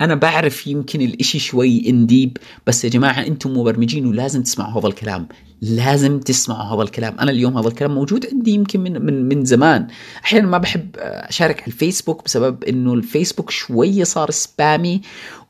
أنا 0.00 0.14
بعرف 0.14 0.66
يمكن 0.66 1.00
الإشي 1.00 1.38
شوي 1.38 1.88
انديب 1.88 2.36
بس 2.66 2.84
يا 2.84 2.88
جماعة 2.90 3.26
أنتم 3.26 3.58
مبرمجين 3.58 4.06
ولازم 4.06 4.42
تسمعوا 4.42 4.80
هذا 4.80 4.88
الكلام. 4.88 5.28
لازم 5.60 6.20
تسمعوا 6.20 6.74
هذا 6.74 6.82
الكلام. 6.82 7.18
أنا 7.20 7.30
اليوم 7.30 7.58
هذا 7.58 7.68
الكلام 7.68 7.94
موجود 7.94 8.26
عندي 8.32 8.50
يمكن 8.50 8.80
من 8.80 9.02
من 9.06 9.28
من 9.28 9.44
زمان. 9.44 9.86
أحيانا 10.24 10.46
ما 10.46 10.58
بحب 10.58 10.90
أشارك 10.98 11.62
على 11.62 11.66
الفيسبوك 11.66 12.24
بسبب 12.24 12.64
إنه 12.64 12.94
الفيسبوك 12.94 13.50
شوية 13.50 14.04
صار 14.04 14.30
سبامي 14.30 15.00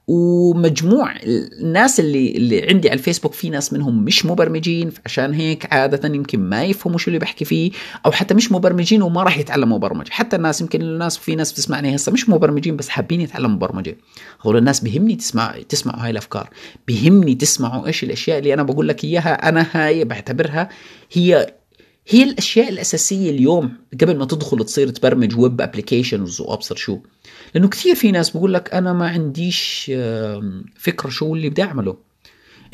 ومجموع 0.08 1.14
الناس 1.22 2.00
اللي 2.00 2.30
اللي 2.36 2.68
عندي 2.68 2.88
على 2.88 2.98
الفيسبوك 2.98 3.32
في 3.32 3.50
ناس 3.50 3.72
منهم 3.72 4.04
مش 4.04 4.26
مبرمجين 4.26 4.90
عشان 5.06 5.34
هيك 5.34 5.72
عادة 5.72 6.14
يمكن 6.14 6.40
ما 6.40 6.64
يفهموا 6.64 6.98
شو 6.98 7.08
اللي 7.08 7.18
بحكي 7.18 7.44
فيه 7.44 7.70
أو 8.06 8.12
حتى 8.12 8.34
مش 8.34 8.52
مبرمجين 8.52 9.02
وما 9.02 9.22
راح 9.22 9.38
يتعلموا 9.38 9.78
برمجة. 9.78 10.10
حتى 10.10 10.36
الناس 10.36 10.60
يمكن 10.60 10.82
الناس 10.82 11.18
في 11.18 11.34
ناس 11.34 11.52
بتسمعني 11.52 11.96
هسه 11.96 12.12
مش 12.12 12.28
مبرمجين 12.28 12.76
بس 12.76 12.88
حابين 12.88 13.20
يتعلموا 13.20 13.58
برمجة. 13.58 13.96
هذول 14.44 14.56
الناس 14.56 14.80
بهمني 14.80 15.16
تسمع 15.16 15.54
تسمعوا 15.68 16.04
هاي 16.04 16.10
الأفكار. 16.10 16.50
بهمني 16.88 17.34
تسمعوا 17.34 17.86
إيش 17.86 18.04
الأشياء 18.04 18.38
اللي 18.38 18.54
أنا 18.54 18.62
بقول 18.62 18.88
لك 18.88 19.04
إياها 19.04 19.48
أنا 19.48 19.66
هاي 19.72 20.04
بعتبرها 20.04 20.68
هي 21.12 21.57
هي 22.08 22.22
الأشياء 22.22 22.68
الأساسية 22.68 23.30
اليوم 23.30 23.72
قبل 24.00 24.16
ما 24.16 24.24
تدخل 24.24 24.64
تصير 24.64 24.88
تبرمج 24.88 25.38
web 25.38 25.60
applications 25.60 26.40
وابصر 26.40 26.76
شو. 26.76 26.98
لأنه 27.54 27.68
كثير 27.68 27.94
في 27.94 28.12
ناس 28.12 28.30
بقول 28.30 28.54
لك 28.54 28.74
أنا 28.74 28.92
ما 28.92 29.08
عنديش 29.08 29.92
فكرة 30.76 31.08
شو 31.08 31.34
اللي 31.34 31.50
بدي 31.50 31.62
أعمله. 31.62 31.96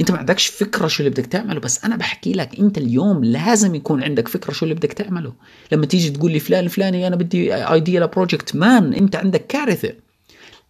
أنت 0.01 0.11
ما 0.11 0.19
عندكش 0.19 0.47
فكرة 0.47 0.87
شو 0.87 1.03
اللي 1.03 1.11
بدك 1.11 1.27
تعمله 1.27 1.61
بس 1.61 1.85
أنا 1.85 1.97
بحكي 1.97 2.33
لك 2.33 2.59
أنت 2.59 2.79
اليوم 2.79 3.25
لازم 3.25 3.75
يكون 3.75 4.03
عندك 4.03 4.29
فكرة 4.29 4.53
شو 4.53 4.65
اللي 4.65 4.75
بدك 4.75 4.93
تعمله. 4.93 5.33
لما 5.73 5.87
تيجي 5.87 6.11
تقول 6.11 6.33
لي 6.33 6.39
فلان 6.39 6.65
الفلاني 6.65 7.07
أنا 7.07 7.17
بدي 7.17 7.55
idea 7.55 8.01
ل 8.01 8.08
project 8.08 8.57
man 8.57 8.95
أنت 8.95 9.17
عندك 9.17 9.47
كارثة. 9.47 9.93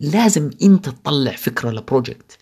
لازم 0.00 0.50
أنت 0.62 0.88
تطلع 0.88 1.32
فكرة 1.32 1.70
ل 1.70 1.79
project 1.79 2.38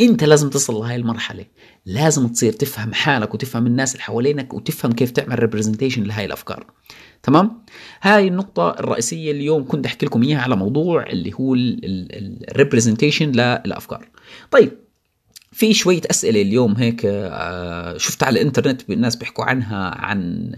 أنت 0.00 0.24
لازم 0.24 0.50
تصل 0.50 0.74
لهي 0.74 0.96
المرحلة. 0.96 1.44
لازم 1.86 2.28
تصير 2.28 2.52
تفهم 2.52 2.94
حالك 2.94 3.34
وتفهم 3.34 3.66
الناس 3.66 3.92
اللي 3.92 4.02
حوالينك 4.02 4.54
وتفهم 4.54 4.92
كيف 4.92 5.10
تعمل 5.10 5.38
representation 5.38 6.02
لهي 6.02 6.24
الأفكار. 6.24 6.66
تمام؟ 7.22 7.64
هاي 8.02 8.28
النقطة 8.28 8.70
الرئيسية 8.70 9.30
اليوم 9.32 9.68
كنت 9.68 9.86
أحكي 9.86 10.06
لكم 10.06 10.22
إياها 10.22 10.40
على 10.40 10.56
موضوع 10.56 11.06
اللي 11.06 11.32
هو 11.40 11.54
ال 11.54 11.66
representation 11.66 13.32
للأفكار. 13.32 14.08
طيب 14.50 14.70
في 15.52 15.74
شوية 15.74 16.00
أسئلة 16.10 16.42
اليوم 16.42 16.74
هيك 16.74 17.00
آه، 17.04 17.96
شفت 17.96 18.22
على 18.22 18.40
الإنترنت 18.40 18.90
الناس 18.90 19.16
بيحكوا 19.16 19.44
عنها 19.44 19.94
عن 19.98 20.52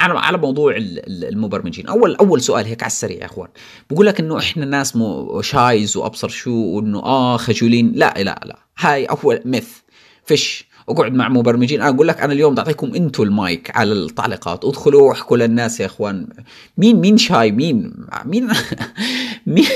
على 0.00 0.38
موضوع 0.38 0.74
المبرمجين. 0.76 1.86
أول 1.86 2.16
أول 2.16 2.40
سؤال 2.40 2.66
هيك 2.66 2.82
على 2.82 2.90
السريع 2.90 3.18
يا 3.18 3.24
أخوان. 3.24 3.48
بقول 3.90 4.06
لك 4.06 4.20
إنه 4.20 4.38
إحنا 4.38 4.64
ناس 4.64 4.98
شايز 5.40 5.96
وأبصر 5.96 6.28
شو 6.28 6.50
وإنه 6.50 6.98
آه 6.98 7.36
خجولين. 7.36 7.92
لا 7.94 8.14
لا 8.16 8.40
لا. 8.44 8.58
هاي 8.78 9.04
أول 9.04 9.40
مث 9.44 9.85
فيش 10.26 10.66
اقعد 10.88 11.12
مع 11.14 11.28
مبرمجين. 11.28 11.80
أنا 11.80 11.94
أقول 11.94 12.08
لك 12.08 12.20
أنا 12.20 12.32
اليوم 12.32 12.54
بعطيكم 12.54 12.94
أنتم 12.94 13.22
المايك 13.22 13.76
على 13.76 13.92
التعليقات. 13.92 14.64
ادخلوا 14.64 15.08
واحكوا 15.08 15.36
للناس 15.36 15.80
يا 15.80 15.86
إخوان. 15.86 16.26
مين 16.78 17.00
مين 17.00 17.16
شاي؟ 17.16 17.52
مين 17.52 17.92
مين 18.24 18.48
مين 19.46 19.66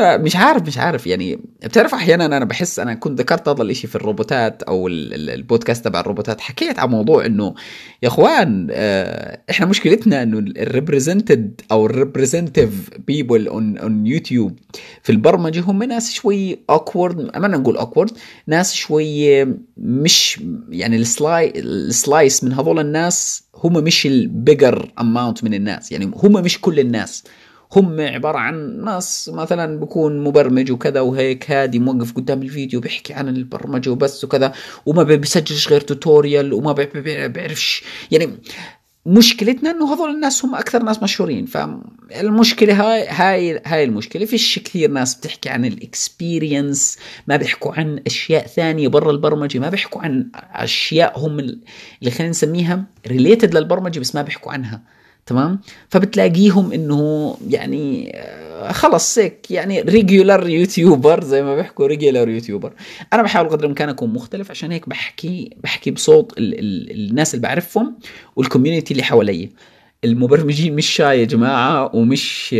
مش 0.00 0.36
عارف 0.36 0.66
مش 0.66 0.78
عارف. 0.78 1.06
يعني 1.06 1.38
بتعرف 1.64 1.94
أحيانا 1.94 2.26
أنا 2.26 2.44
بحس 2.44 2.78
أنا 2.78 2.94
كنت 2.94 3.20
ذكرت 3.20 3.48
هذا 3.48 3.62
الإشي 3.62 3.86
في 3.86 3.96
الروبوتات 3.96 4.62
أو 4.62 4.88
البودكاست 4.88 5.84
تبع 5.84 6.00
الروبوتات 6.00 6.40
حكيت 6.40 6.78
عن 6.78 6.88
موضوع 6.88 7.26
إنه 7.26 7.54
يا 8.02 8.08
إخوان 8.08 8.68
آه، 8.70 9.40
إحنا 9.50 9.66
مشكلتنا 9.66 10.22
إنه 10.22 10.38
ال 10.38 10.48
represented 10.48 11.60
أو 11.72 11.86
ال 11.86 11.93
representative 11.93 12.90
people 13.06 13.48
on 13.48 14.06
YouTube 14.06 14.58
في 15.02 15.12
البرمجة 15.12 15.60
هم 15.60 15.82
ناس 15.82 16.12
شوي 16.12 16.58
awkward 16.70 17.38
ما 17.38 17.48
نقول 17.48 17.76
awkward 17.76 18.10
ناس 18.46 18.74
شوي 18.74 19.44
مش 19.76 20.40
يعني 20.70 20.96
ال 20.96 21.10
sli 21.10 21.52
ال 21.56 21.71
slice 21.71 22.44
من 22.44 22.52
هذول 22.52 22.78
الناس 22.78 23.44
هم 23.64 23.72
مش 23.72 24.06
ال 24.06 24.18
bigger 24.18 24.92
amount 25.00 25.44
من 25.44 25.54
الناس. 25.54 25.92
يعني 25.92 26.10
هم 26.16 26.32
مش 26.32 26.60
كل 26.60 26.80
الناس. 26.80 27.24
هم 27.72 28.00
عبارة 28.00 28.38
عن 28.38 28.84
ناس 28.84 29.30
مثلا 29.34 29.80
بكون 29.80 30.24
مبرمج 30.24 30.72
وكذا 30.72 31.00
وهيك 31.00 31.50
هادي 31.50 31.78
موقف 31.78 32.12
قدام 32.12 32.42
الفيديو 32.42 32.80
بيحكي 32.80 33.14
عن 33.14 33.28
البرمجة 33.28 33.90
وبس 33.90 34.24
وكذا 34.24 34.52
وما 34.86 35.02
بيسجلش 35.02 35.68
غير 35.68 35.80
tutorial 35.80 36.52
وما 36.52 36.72
بيعرفش. 36.72 37.84
يعني 38.10 38.30
مشكلتنا 39.06 39.70
إنه 39.70 39.94
هذول 39.94 40.10
الناس 40.10 40.44
هم 40.44 40.54
أكثر 40.54 40.82
ناس 40.82 41.02
مشهورين. 41.02 41.46
فالمشكلة 41.46 42.74
هاي 42.74 43.08
هاي 43.08 43.62
هاي 43.66 43.84
المشكلة. 43.84 44.24
فيش 44.24 44.58
كثير 44.58 44.90
ناس 44.90 45.14
بتحكي 45.14 45.48
عن 45.48 45.64
ال 45.64 45.76
experience 45.76 46.98
ما 47.26 47.36
بيحكوا 47.36 47.72
عن 47.72 48.00
أشياء 48.06 48.46
ثانية 48.46 48.88
برا 48.88 49.10
البرمجة 49.10 49.58
ما 49.58 49.68
بيحكوا 49.68 50.02
عن 50.02 50.30
أشياء 50.34 51.18
هم 51.18 51.38
اللي 51.38 52.10
خلينا 52.10 52.30
نسميها 52.30 52.84
related 53.06 53.54
للبرمجة 53.54 54.00
بس 54.00 54.14
ما 54.14 54.22
بيحكوا 54.22 54.52
عنها. 54.52 54.82
تمام؟ 55.26 55.60
فبتلاقيهم 55.88 56.72
إنه 56.72 57.36
يعني 57.48 58.12
آه، 58.14 58.72
خلص 58.72 59.18
هيك 59.18 59.50
يعني 59.50 59.80
regular 59.80 60.48
YouTuber 60.48 61.24
زي 61.24 61.42
ما 61.42 61.56
بيحكوا 61.56 61.86
regular 61.86 62.28
YouTuber 62.28 62.72
أنا 63.12 63.22
بحاول 63.22 63.48
قدر 63.48 63.64
الإمكان 63.64 63.88
أكون 63.88 64.12
مختلف 64.12 64.50
عشان 64.50 64.72
هيك 64.72 64.88
بحكي 64.88 65.56
بحكي 65.62 65.90
بصوت 65.90 66.38
ال 66.38 66.58
ال 66.58 66.90
الناس 67.10 67.34
اللي 67.34 67.42
بعرفهم 67.46 67.98
والكوميونتي 68.36 68.92
اللي 68.92 69.02
حوالي 69.02 69.50
المبرمجين 70.04 70.74
مش 70.76 70.86
شاي 70.86 71.20
يا 71.20 71.24
جماعة 71.24 71.96
ومش 71.96 72.54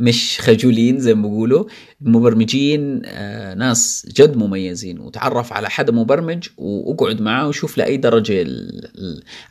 مش 0.00 0.38
خجولين 0.40 0.98
زي 1.00 1.14
ما 1.14 1.28
بيقولوا 1.28 1.64
المبرمجين 2.02 3.02
آه 3.04 3.54
ناس 3.54 4.06
جد 4.16 4.36
مميزين. 4.36 5.00
وتعرف 5.00 5.52
على 5.52 5.70
حدا 5.70 5.92
مبرمج 5.92 6.48
وأقعد 6.56 7.20
معاه 7.20 7.48
وشوف 7.48 7.78
لأي 7.78 7.96
درجة 7.96 8.46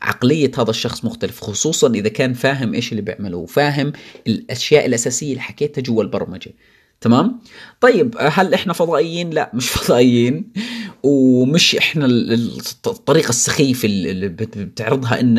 عقلية 0.02 0.50
هذا 0.58 0.70
الشخص 0.70 1.04
مختلف 1.04 1.40
خصوصا 1.40 1.90
إذا 1.94 2.08
كان 2.08 2.32
فاهم 2.32 2.74
إيش 2.74 2.90
اللي 2.92 3.02
بيعمله 3.02 3.36
وفاهم 3.36 3.92
الأشياء 4.26 4.86
الأساسية 4.86 5.30
اللي 5.30 5.40
حكيتها 5.40 5.82
جوا 5.82 6.02
البرمجة. 6.02 6.50
تمام؟ 7.00 7.40
طيب 7.80 8.14
هل 8.18 8.54
إحنا 8.54 8.72
فضائيين؟ 8.72 9.30
لا 9.30 9.50
مش 9.54 9.68
فضائيين. 9.76 10.52
ومش 11.02 11.76
إحنا 11.76 12.06
الطريقة 12.86 13.28
السخيفة 13.28 13.86
اللي 13.88 14.28
بتعرضها 14.28 15.20
إن 15.20 15.38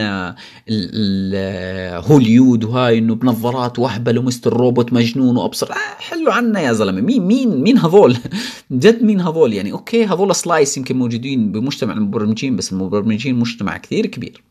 هوليود 2.12 2.64
وهاي 2.64 2.98
إنه 2.98 3.16
بنظارات 3.16 3.80
واهبل 3.80 4.18
و 4.18 4.27
Mr. 4.27 4.54
Robot 4.54 4.94
مجنون 4.94 5.38
وأبصر. 5.38 5.72
آه 5.72 5.76
حلوا 6.00 6.34
عنا 6.34 6.62
يا 6.62 6.74
زلمة. 6.74 7.02
مين 7.02 7.22
مين 7.22 7.62
مين 7.62 7.78
هذول؟ 7.78 8.18
جد 8.72 9.04
مين 9.04 9.22
هذول؟ 9.22 9.54
يعني 9.54 9.72
okay 9.72 10.06
هذول 10.06 10.36
slice 10.36 10.78
يمكن 10.78 10.98
موجودين 10.98 11.52
بمجتمع 11.52 11.94
المبرمجين 11.94 12.56
بس 12.56 12.72
المبرمجين 12.74 13.36
مجتمع 13.36 13.78
كثير 13.78 14.06
كبير. 14.06 14.44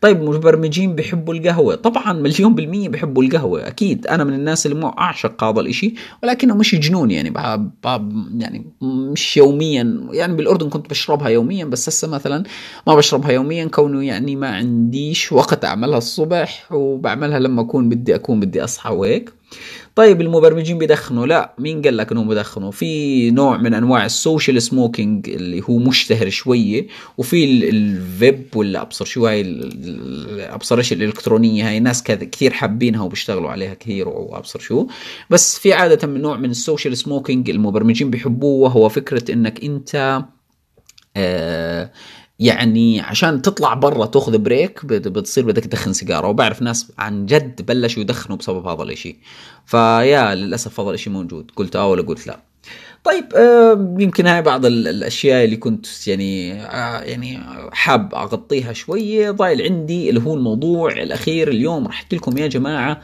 طيب 0.00 0.22
مبرمجين 0.22 0.94
بيحبوا 0.94 1.34
القهوة. 1.34 1.74
طبعا 1.74 2.12
مليون 2.12 2.54
بالمية 2.54 2.88
بيحبوا 2.88 3.22
القهوة 3.22 3.68
أكيد. 3.68 4.06
أنا 4.06 4.24
من 4.24 4.34
الناس 4.34 4.66
اللي 4.66 4.80
مو 4.80 4.88
أعشق 4.88 5.44
هذا 5.44 5.60
الإشي 5.60 5.94
ولكنه 6.22 6.54
مش 6.54 6.74
جنون 6.74 7.10
يعني 7.10 7.30
باب 7.30 8.12
يعني 8.38 8.66
مش 8.82 9.36
يوميا. 9.36 10.08
يعني 10.12 10.36
بالأردن 10.36 10.68
كنت 10.68 10.90
بشربها 10.90 11.28
يوميا 11.28 11.64
بس 11.64 11.88
هسه 11.88 12.08
مثلا 12.08 12.44
ما 12.86 12.94
بشربها 12.94 13.30
يوميا 13.30 13.64
كونه 13.64 14.04
يعني 14.04 14.36
ما 14.36 14.48
عنديش 14.48 15.32
وقت 15.32 15.64
أعملها 15.64 15.98
الصبح 15.98 16.72
وبعملها 16.72 17.38
لما 17.38 17.62
أكون 17.62 17.88
بدي 17.88 18.14
أكون 18.14 18.40
بدي 18.40 18.64
أصحى 18.64 18.94
وهيك. 18.94 19.32
طيب 19.94 20.20
المبرمجين 20.20 20.78
بيدخنوا؟ 20.78 21.26
لا. 21.26 21.54
مين 21.58 21.82
قال 21.82 21.96
لك 21.96 22.12
إنهم 22.12 22.28
بيدخنوا؟ 22.28 22.70
في 22.70 23.30
نوع 23.30 23.56
من 23.56 23.74
أنواع 23.74 24.06
ال 24.06 24.14
social 24.14 24.62
smoking 24.62 25.28
اللي 25.30 25.62
هو 25.70 25.78
مشتهر 25.78 26.28
شوية 26.30 26.86
وفي 27.18 27.44
الفيب 27.68 28.44
ولا 28.54 28.82
ابصر 28.82 29.04
شو 29.04 29.26
هاي 29.26 29.70
أبصر 30.38 30.78
إيش 30.78 30.92
الإلكترونية 30.92 31.68
هاي 31.68 31.80
ناس 31.80 32.02
كثير 32.02 32.52
حابينها 32.52 33.02
وبيشتغلوا 33.02 33.50
عليها 33.50 33.74
كثير 33.74 34.08
وأبصر 34.08 34.58
شو. 34.58 34.86
بس 35.30 35.58
في 35.58 35.72
عادة 35.72 36.08
من 36.08 36.20
نوع 36.22 36.36
من 36.36 36.50
ال 36.50 36.57
social 36.57 36.96
smoking 36.96 37.50
المبرمجين 37.50 38.10
بيحبوه 38.10 38.60
وهو 38.62 38.88
فكرة 38.88 39.32
إنك 39.32 39.64
أنت 39.64 40.22
آه 41.16 41.90
يعني 42.40 43.00
عشان 43.00 43.42
تطلع 43.42 43.74
برا 43.74 44.06
تاخذ 44.06 44.38
break 44.38 44.86
بتصير 44.86 45.44
بدك 45.44 45.64
تدخن 45.64 45.92
سيجارة. 45.92 46.28
وبعرف 46.28 46.62
ناس 46.62 46.92
عن 46.98 47.26
جد 47.26 47.66
بلشوا 47.66 48.02
يدخنوا 48.02 48.36
بسبب 48.36 48.66
هذا 48.66 48.82
الإشي. 48.82 49.16
فيا 49.66 50.34
للأسف 50.34 50.80
هذا 50.80 50.88
الإشي 50.88 51.10
موجود. 51.10 51.50
قلت 51.56 51.76
آه 51.76 51.88
ولا 51.88 52.02
قلت 52.02 52.26
لا. 52.26 52.40
طيب 53.04 53.24
آه 53.34 53.96
يمكن 53.98 54.26
هاي 54.26 54.42
بعض 54.42 54.66
الأشياء 54.66 55.44
اللي 55.44 55.56
كنت 55.56 56.08
يعني 56.08 56.62
آه 56.62 57.00
يعني 57.00 57.40
حاب 57.72 58.14
أغطيها 58.14 58.72
شوية 58.72 59.30
ضايل 59.30 59.62
عندي 59.62 60.10
اللي 60.10 60.20
هو 60.20 60.34
الموضوع 60.34 60.92
الأخير 60.92 61.48
اليوم. 61.48 61.86
راح 61.86 61.94
أحكي 61.94 62.16
لكم 62.16 62.38
يا 62.38 62.46
جماعة 62.46 63.00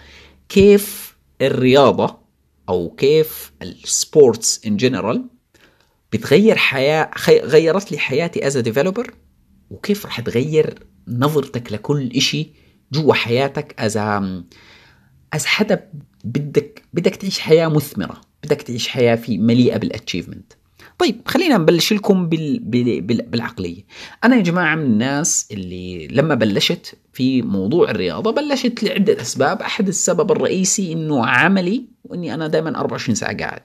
كيف 0.49 1.16
الرياضة 1.42 2.16
أو 2.68 2.94
كيف 2.99 3.53
ال 3.62 3.77
sports 3.77 4.66
in 4.66 4.77
general 4.77 5.25
بتغير 6.12 6.57
حياة 6.57 7.11
غيرت 7.29 7.92
لي 7.92 7.99
حياتي 7.99 8.46
as 8.47 8.59
developer 8.59 9.14
وكيف 9.70 10.07
راح 10.07 10.20
تغير 10.20 10.87
نظرتك 11.09 11.72
لكل 11.72 12.11
إشي 12.16 12.52
جوا 12.92 13.14
حياتك 13.14 13.74
as 13.79 13.97
as 15.33 15.47
حدا 15.46 15.90
بدك 16.24 16.83
بدك 16.92 17.16
تعيش 17.16 17.38
حياة 17.38 17.68
مثمرة 17.68 18.20
بدك 18.44 18.62
تعيش 18.62 18.88
حياة 18.88 19.16
في 19.16 19.38
مليئة 19.38 19.76
بال 19.77 19.88
achievement 19.88 20.53
طيب 20.98 21.20
خلينا 21.26 21.59
نبلش 21.59 21.92
لكم 21.92 22.29
بال... 22.29 22.59
بال... 22.59 23.00
بال... 23.00 23.22
بالعقلية. 23.22 23.85
أنا 24.24 24.37
يا 24.37 24.42
جماعة 24.42 24.74
من 24.76 24.85
الناس 24.85 25.48
اللي 25.50 26.09
لما 26.09 26.35
بلشت 26.35 26.94
في 27.12 27.42
موضوع 27.42 27.90
الرياضة 27.90 28.31
بلشت 28.31 28.83
لعدة 28.83 29.20
أسباب. 29.20 29.62
أحد 29.62 29.88
السبب 29.88 30.33
الرئيسي 30.33 30.92
إنه 30.92 31.26
عملي 31.26 31.85
وإني 32.05 32.35
أنا 32.35 32.46
دائما 32.46 32.81
24 32.81 33.14
ساعة 33.14 33.37
قاعد. 33.37 33.62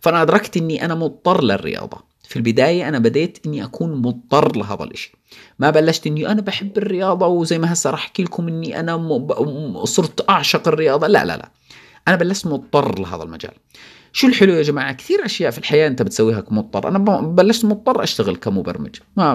فأنا 0.00 0.22
أدركت 0.22 0.56
إني 0.56 0.84
أنا 0.84 0.94
مضطر 0.94 1.44
للرياضة. 1.44 2.11
في 2.32 2.38
البداية 2.38 2.88
أنا 2.88 2.98
بديت 2.98 3.38
إني 3.46 3.64
أكون 3.64 4.02
مضطر 4.02 4.56
لهذا 4.56 4.84
الإشي. 4.84 5.12
ما 5.58 5.70
بلشت 5.70 6.06
إني 6.06 6.28
أنا 6.28 6.40
بحب 6.40 6.78
الرياضة 6.78 7.26
وزي 7.26 7.58
ما 7.58 7.72
هسه 7.72 7.90
راح 7.90 8.04
أحكي 8.04 8.22
لكم 8.22 8.48
إني 8.48 8.80
أنا. 8.80 9.84
صرت 9.84 10.30
أعشق 10.30 10.68
الرياضة. 10.68 11.06
لا 11.06 11.24
لا 11.24 11.36
لا. 11.36 11.50
أنا 12.08 12.16
بلشت 12.16 12.46
مضطر 12.46 12.98
لهذا 12.98 13.22
المجال. 13.22 13.52
شو 14.12 14.26
الحلو 14.26 14.52
يا 14.52 14.62
جماعة؟ 14.62 14.92
كثير 14.92 15.24
أشياء 15.24 15.50
في 15.50 15.58
الحياة 15.58 15.88
أنت 15.88 16.02
بتسويها 16.02 16.40
كمضطر. 16.40 16.88
أنا 16.88 16.98
بلشت 17.20 17.64
مضطر 17.64 18.02
أشتغل 18.02 18.36
كمبرمج. 18.36 18.96
ما 19.16 19.34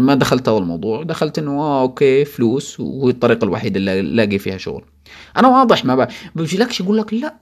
ما 0.00 0.14
دخلت 0.14 0.48
هذا 0.48 0.58
الموضوع 0.58 1.02
دخلت 1.02 1.38
إنه 1.38 1.60
آه 1.60 1.82
أوكي 1.82 2.24
فلوس 2.24 2.80
وهي 2.80 3.10
الطريقة 3.10 3.44
الوحيدة 3.44 3.78
اللي 3.78 4.00
الاقي 4.00 4.38
فيها 4.38 4.56
شغل. 4.56 4.84
أنا 5.36 5.48
واضح 5.48 5.84
ما 5.84 6.08
بجيلكش 6.34 6.80
يقول 6.80 6.98
لك 6.98 7.14
لا 7.14 7.34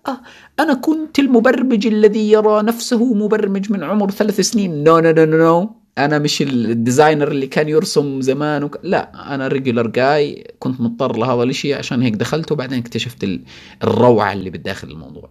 أنا 0.60 0.74
كنت 0.74 1.18
المبرمج 1.18 1.86
الذي 1.86 2.30
يرى 2.30 2.62
نفسه 2.62 3.14
مبرمج 3.14 3.72
من 3.72 3.84
عمر 3.84 4.10
ثلاث 4.10 4.40
سنين. 4.40 4.84
no 4.84 4.98
no 4.98 5.12
no 5.12 5.24
no 5.24 5.70
أنا 5.98 6.18
مش 6.18 6.42
ال 6.42 6.52
designer 6.52 7.28
اللي 7.28 7.46
كان 7.46 7.68
يرسم 7.68 8.20
زمان 8.20 8.64
وك... 8.64 8.78
لا 8.82 9.34
أنا 9.34 9.48
regular 9.48 9.86
guy 9.86 10.54
كنت 10.58 10.80
مضطر 10.80 11.16
لهذا 11.16 11.42
الشيء 11.42 11.78
عشان 11.78 12.02
هيك 12.02 12.14
دخلت 12.14 12.52
وبعدين 12.52 12.78
اكتشفت 12.78 13.40
الروعة 13.84 14.32
اللي 14.32 14.50
بداخل 14.50 14.88
الموضوع. 14.88 15.30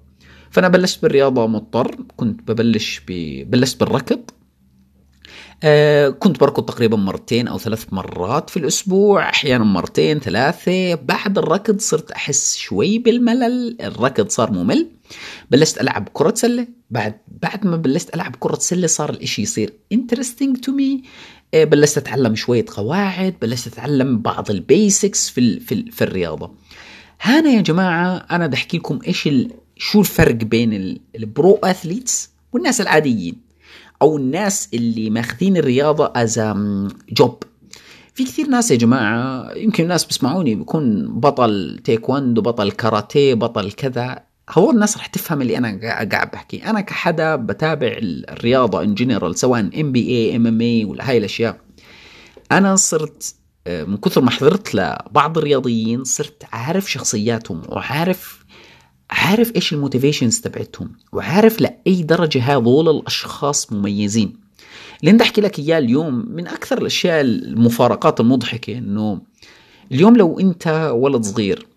فأنا 0.55 0.67
بلشت 0.67 1.01
بالرياضة 1.01 1.47
مضطر. 1.47 1.95
كنت 2.17 2.51
ببلش 2.51 3.01
ب... 3.07 3.11
بلشت 3.51 3.79
بالركض. 3.79 4.19
آه 5.63 6.09
كنت 6.09 6.39
بركض 6.39 6.65
تقريبا 6.65 6.97
مرتين 6.97 7.47
أو 7.47 7.57
ثلاث 7.57 7.93
مرات 7.93 8.49
في 8.49 8.57
الأسبوع 8.57 9.29
أحيانا 9.29 9.63
مرتين 9.63 10.19
ثلاثة. 10.19 10.95
بعد 10.95 11.37
الركض 11.37 11.79
صرت 11.79 12.11
أحس 12.11 12.57
شوي 12.57 12.99
بالملل 12.99 13.77
الركض 13.81 14.29
صار 14.29 14.51
ممل. 14.51 14.87
بلشت 15.51 15.81
ألعب 15.81 16.09
كرة 16.13 16.33
سلة. 16.35 16.67
بعد 16.89 17.17
بعد 17.41 17.67
ما 17.67 17.77
بلشت 17.77 18.15
ألعب 18.15 18.35
كرة 18.39 18.59
سلة 18.59 18.87
صار 18.87 19.09
الإشي 19.09 19.41
يصير 19.41 19.73
interesting 19.91 20.57
to 20.57 20.71
me 20.71 21.03
بلشت 21.53 21.97
أتعلم 21.97 22.35
شوية 22.35 22.65
قواعد 22.67 23.35
بلشت 23.41 23.67
أتعلم 23.67 24.21
بعض 24.21 24.51
ال 24.51 24.62
basics 24.62 25.29
في 25.29 25.59
في, 25.59 25.91
في 25.91 26.03
الرياضة. 26.03 26.51
هنا 27.21 27.49
يا 27.49 27.61
جماعة 27.61 28.25
أنا 28.31 28.47
بدي 28.47 28.55
أحكي 28.55 28.77
لكم 28.77 28.99
إيش 29.07 29.29
شو 29.77 29.99
الفرق 29.99 30.35
بين 30.35 30.99
ال 31.15 31.26
pro 31.26 31.59
athletes 31.63 32.29
والناس 32.53 32.81
العاديين؟ 32.81 33.35
أو 34.01 34.17
الناس 34.17 34.69
اللي 34.73 35.09
ماخذين 35.09 35.57
الرياضة 35.57 36.13
as 36.15 36.39
job 37.09 37.43
في 38.15 38.23
كثير 38.23 38.47
ناس 38.47 38.71
يا 38.71 38.75
جماعة 38.75 39.51
يمكن 39.55 39.83
الناس 39.83 40.05
بيسمعوني 40.05 40.55
بيكون 40.55 41.07
بطل 41.19 41.79
تيكوندو 41.83 42.41
بطل 42.41 42.71
كاراتيه 42.71 43.33
بطل 43.33 43.71
كذا. 43.71 44.23
هو 44.49 44.71
الناس 44.71 44.97
رح 44.97 45.05
تفهم 45.05 45.41
اللي 45.41 45.57
أنا 45.57 45.79
قاعد 46.11 46.31
بحكي. 46.31 46.65
أنا 46.65 46.81
كحدا 46.81 47.35
بتابع 47.35 47.97
الرياضة 48.01 48.83
in 48.83 48.95
general 48.95 49.39
سواء 49.39 49.81
ام 49.81 49.91
بي 49.91 50.09
اي 50.09 50.35
ام 50.35 50.47
ام 50.47 50.61
اي 50.61 50.85
ولا 50.85 51.09
هاي 51.09 51.17
الأشياء. 51.17 51.57
أنا 52.51 52.75
صرت 52.75 53.35
آه، 53.67 53.83
من 53.83 53.97
كثر 53.97 54.21
ما 54.21 54.31
حضرت 54.31 54.75
لبعض 54.75 55.37
الرياضيين 55.37 56.03
صرت 56.03 56.43
عارف 56.53 56.91
شخصياتهم 56.91 57.61
وعارف 57.69 58.44
عارف 59.09 59.55
إيش 59.55 59.73
ال 59.73 59.79
motivations 59.79 60.39
تبعتهم 60.39 60.91
وعارف 61.11 61.61
لأي 61.61 62.03
درجة 62.03 62.41
هذول 62.41 62.89
الأشخاص 62.89 63.71
مميزين. 63.71 64.45
اللي 65.01 65.13
بدي 65.13 65.23
أحكي 65.23 65.41
لك 65.41 65.59
إياه 65.59 65.77
اليوم 65.77 66.25
من 66.29 66.47
أكثر 66.47 66.77
الأشياء 66.77 67.21
المفارقات 67.21 68.19
المضحكة 68.19 68.77
إنه 68.77 69.21
اليوم 69.91 70.17
لو 70.17 70.39
أنت 70.39 70.91
ولد 70.93 71.23
صغير 71.25 71.67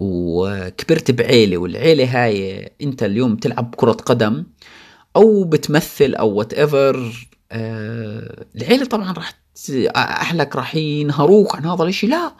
وكبرت 0.00 1.10
بعيلة 1.10 1.56
والعيلة 1.58 2.24
هاي 2.24 2.70
أنت 2.82 3.02
اليوم 3.02 3.36
تلعب 3.36 3.74
كرة 3.74 3.92
قدم 3.92 4.44
أو 5.16 5.44
بتمثل 5.44 6.14
أو 6.14 6.28
whatever 6.30 7.28
آه 7.52 8.44
العيلة 8.56 8.84
طبعا 8.84 9.12
راح 9.12 9.32
أهلك 9.96 10.56
راح 10.56 10.74
ينهروك 10.74 11.56
عن 11.56 11.66
هذا 11.66 11.82
الإشي. 11.82 12.06
لا 12.06 12.32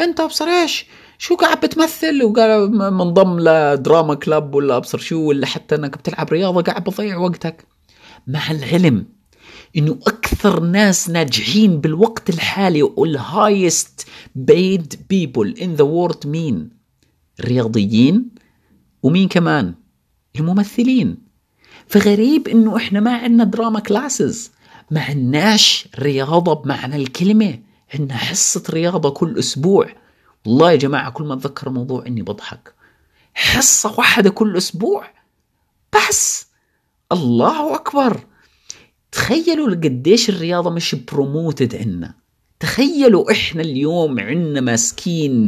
أنت 0.00 0.20
أبصر 0.20 0.44
إيش؟ 0.44 0.86
شو 1.24 1.36
قاعد 1.36 1.60
بتمثل؟ 1.60 2.22
وقال 2.22 2.70
منضم 2.76 3.40
ل 3.40 3.52
drama 3.52 4.14
club 4.14 4.54
ولا 4.54 4.76
أبصر 4.76 4.98
شو 4.98 5.16
ولا 5.16 5.46
حتى 5.46 5.74
إنك 5.74 5.98
بتلعب 5.98 6.32
رياضة 6.32 6.62
قاعد 6.62 6.84
بتضيع 6.84 7.16
وقتك. 7.16 7.66
مع 8.26 8.50
العلم 8.50 9.06
إنه 9.76 9.98
أكثر 10.06 10.60
ناس 10.60 11.10
ناجحين 11.10 11.80
بالوقت 11.80 12.30
الحالي 12.30 12.82
وال 12.82 13.10
highest 13.10 14.06
paid 14.34 14.94
people 15.10 15.54
in 15.62 15.74
the 15.74 15.84
world 15.84 16.26
مين؟ 16.26 16.70
الرياضيين 17.40 18.28
ومين 19.02 19.28
كمان؟ 19.28 19.74
الممثلين. 20.36 21.16
فغريب 21.86 22.48
إنه 22.48 22.76
إحنا 22.76 23.00
ما 23.00 23.16
عندنا 23.16 23.44
drama 23.44 23.80
classes 23.80 24.50
ما 24.90 25.00
عندناش 25.00 25.88
رياضة 25.98 26.54
بمعنى 26.54 26.96
الكلمة. 26.96 27.58
عندنا 27.94 28.16
حصة 28.16 28.62
رياضة 28.70 29.10
كل 29.10 29.38
أسبوع. 29.38 30.03
والله 30.46 30.70
يا 30.70 30.76
جماعة 30.76 31.10
كل 31.10 31.24
ما 31.24 31.34
أتذكر 31.34 31.70
موضوع 31.70 32.06
إني 32.06 32.22
بضحك. 32.22 32.74
حصة 33.34 33.94
واحدة 33.98 34.30
كل 34.30 34.56
أسبوع. 34.56 35.10
بس. 35.96 36.46
الله 37.12 37.74
أكبر. 37.74 38.20
تخيلوا 39.12 39.74
قديش 39.74 40.28
الرياضة 40.30 40.70
مش 40.70 40.94
promoted 40.94 41.74
عنا. 41.74 42.14
تخيلوا 42.60 43.32
إحنا 43.32 43.62
اليوم 43.62 44.20
عنا 44.20 44.60
ماسكين 44.60 45.46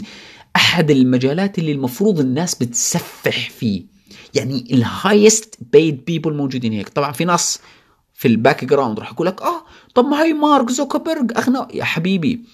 أحد 0.57 0.91
المجالات 0.91 1.59
اللي 1.59 1.73
المفروض 1.73 2.21
الناس 2.21 2.55
بتسبح 2.55 3.51
فيه. 3.51 3.85
يعني 4.35 4.69
ال 4.71 4.82
highest 4.82 5.59
paid 5.73 6.05
people 6.05 6.35
موجودين 6.35 6.73
هيك. 6.73 6.89
طبعا 6.89 7.13
في 7.13 7.25
ناس 7.25 7.59
في 8.15 8.29
ال 8.29 8.65
background 8.65 8.99
راح 8.99 9.13
يقول 9.13 9.27
لك 9.27 9.43
آه 9.43 9.65
طب 9.95 10.05
ما 10.05 10.23
هي 10.23 10.33
مارك 10.33 10.71
زوكربيرج 10.71 11.33
أغنى. 11.39 11.67
يا 11.75 11.85
حبيبي. 11.85 12.45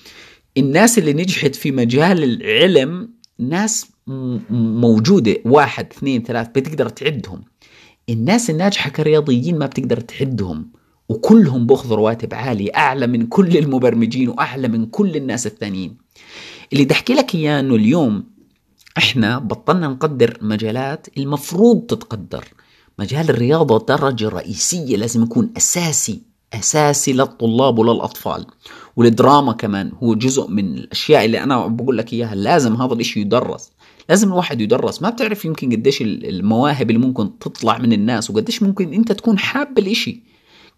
الناس 0.59 0.99
اللي 0.99 1.13
نجحت 1.13 1.55
في 1.55 1.73
مجال 1.73 2.25
العلم 2.25 3.15
ناس 3.39 3.87
موجودة 4.51 5.37
واحد 5.45 5.87
اثنين 5.93 6.23
ثلاث 6.23 6.49
بتقدر 6.49 6.89
تعدهم. 6.89 7.43
الناس 8.09 8.51
الناجحة 8.51 8.91
كرياضيين 8.91 9.59
ما 9.59 9.67
بتقدر 9.67 10.01
تعدهم 10.01 10.73
وكلهم 11.09 11.67
بأخذوا 11.67 11.97
رواتب 11.97 12.35
عالية 12.35 12.71
أعلى 12.77 13.07
من 13.07 13.27
كل 13.27 13.57
المبرمجين 13.57 14.29
وأعلى 14.29 14.69
من 14.69 14.87
كل 14.87 15.17
الناس 15.17 15.47
الثانيين. 15.47 15.97
اللي 16.73 16.85
بدي 16.85 16.95
أحكي 16.95 17.15
لك 17.15 17.35
إياه 17.35 17.61
أنه 17.61 17.75
اليوم 17.75 18.25
إحنا 18.99 19.39
بطلنا 19.39 19.89
نقدر 19.89 20.39
مجالات 20.43 21.07
المفروض 21.19 21.87
تتقدر. 21.87 22.45
مجال 22.99 23.31
الرياضة 23.31 23.87
درجة 23.87 24.29
رئيسية 24.29 24.97
لازم 24.97 25.23
يكون 25.23 25.53
أساسي 25.57 26.23
أساسي 26.55 27.13
للطلاب 27.13 27.79
وللأطفال. 27.79 28.47
والدراما 28.97 29.53
كمان 29.53 29.93
هو 30.03 30.15
جزء 30.15 30.49
من 30.49 30.75
الأشياء 30.75 31.25
اللي 31.25 31.43
أنا 31.43 31.67
بقول 31.67 31.99
لك 31.99 32.13
إياها. 32.13 32.35
لازم 32.35 32.77
هذا 32.77 32.93
الإشي 32.95 33.21
يدرس. 33.21 33.71
لازم 34.09 34.29
الواحد 34.29 34.61
يدرس. 34.61 35.03
ما 35.03 35.11
بتعرف 35.11 35.45
يمكن 35.45 35.73
قديش 35.73 36.03
المواهب 36.03 36.91
اللي 36.91 37.07
ممكن 37.07 37.39
تطلع 37.39 37.79
من 37.79 37.93
الناس 37.93 38.31
وقديش 38.31 38.63
ممكن 38.63 38.93
أنت 38.93 39.13
تكون 39.13 39.39
حاب 39.39 39.79
الإشي. 39.79 40.23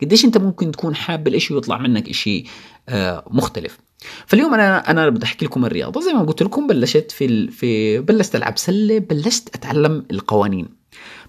قديش 0.03 0.25
أنت 0.25 0.39
ممكن 0.39 0.71
تكون 0.71 0.95
حاب 0.95 1.29
الإشي 1.29 1.55
ويطلع 1.55 1.79
منك 1.79 2.09
إشي 2.09 2.45
آه، 2.89 3.25
مختلف. 3.31 3.79
فاليوم 4.27 4.55
أنا 4.55 4.91
أنا 4.91 5.09
بدي 5.09 5.25
أحكي 5.25 5.45
لكم 5.45 5.65
الرياضة. 5.65 6.01
زي 6.01 6.13
ما 6.13 6.23
قلت 6.23 6.43
لكم 6.43 6.67
بلشت 6.67 7.11
في 7.11 7.49
في 7.51 7.99
بلشت 7.99 8.37
ألعب 8.37 8.59
سلة 8.59 8.99
بلشت 8.99 9.49
أتعلم 9.55 10.07
القوانين. 10.11 10.69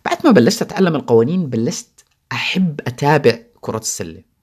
بعد 0.06 0.18
ما 0.26 0.32
بلشت 0.32 0.62
أتعلم 0.62 0.96
القوانين 0.96 1.46
بلشت 1.50 2.06
أحب 2.32 2.82
أتابع 2.88 3.40
كرة 3.62 3.78
السلة. 3.78 4.35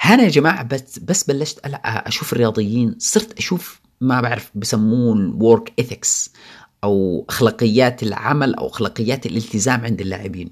هنا 0.00 0.22
يا 0.22 0.28
جماعة 0.28 0.62
بس 0.62 0.98
بس 0.98 1.24
بلشت 1.24 1.60
أشوف 1.84 2.32
الرياضيين 2.32 2.94
صرت 2.98 3.38
أشوف 3.38 3.80
ما 4.00 4.20
بعرف 4.20 4.50
بسموه 4.54 5.14
ال 5.16 5.27
work 5.27 5.72
ethics 5.78 6.30
أو 6.84 7.26
أخلاقيات 7.28 8.02
العمل 8.02 8.54
أو 8.54 8.66
أخلاقيات 8.68 9.26
الالتزام 9.26 9.84
عند 9.84 10.00
اللاعبين. 10.00 10.50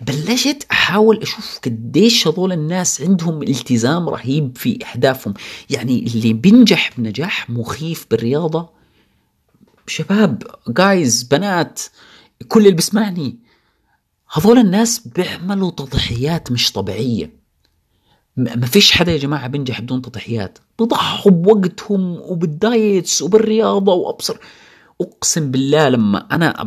بلشت 0.00 0.66
أحاول 0.70 1.22
أشوف 1.22 1.60
قديش 1.64 2.28
هذول 2.28 2.52
الناس 2.52 3.00
عندهم 3.00 3.42
التزام 3.42 4.08
رهيب 4.08 4.56
في 4.56 4.78
أهدافهم. 4.94 5.34
يعني 5.70 6.06
اللي 6.06 6.32
بينجح 6.32 6.90
بنجاح 6.98 7.50
مخيف 7.50 8.06
بالرياضة 8.10 8.68
شباب 9.86 10.42
جايز 10.68 11.22
بنات 11.22 11.80
كل 12.48 12.60
اللي 12.60 12.72
بيسمعني. 12.72 13.38
هذول 14.32 14.58
الناس 14.58 15.08
بيعملوا 15.08 15.70
تضحيات 15.70 16.52
مش 16.52 16.72
طبيعية. 16.72 17.39
ما 18.36 18.66
فيش 18.66 18.92
حدا 18.92 19.12
يا 19.12 19.16
جماعة 19.18 19.46
بينجح 19.46 19.80
بدون 19.80 20.02
تضحيات. 20.02 20.58
بضحوا 20.78 21.32
بوقتهم 21.32 22.20
وبالدايتس 22.20 23.22
وبالرياضة 23.22 23.94
وأبصر. 23.94 24.36
أقسم 25.00 25.50
بالله 25.50 25.88
لما 25.88 26.26
أنا 26.32 26.62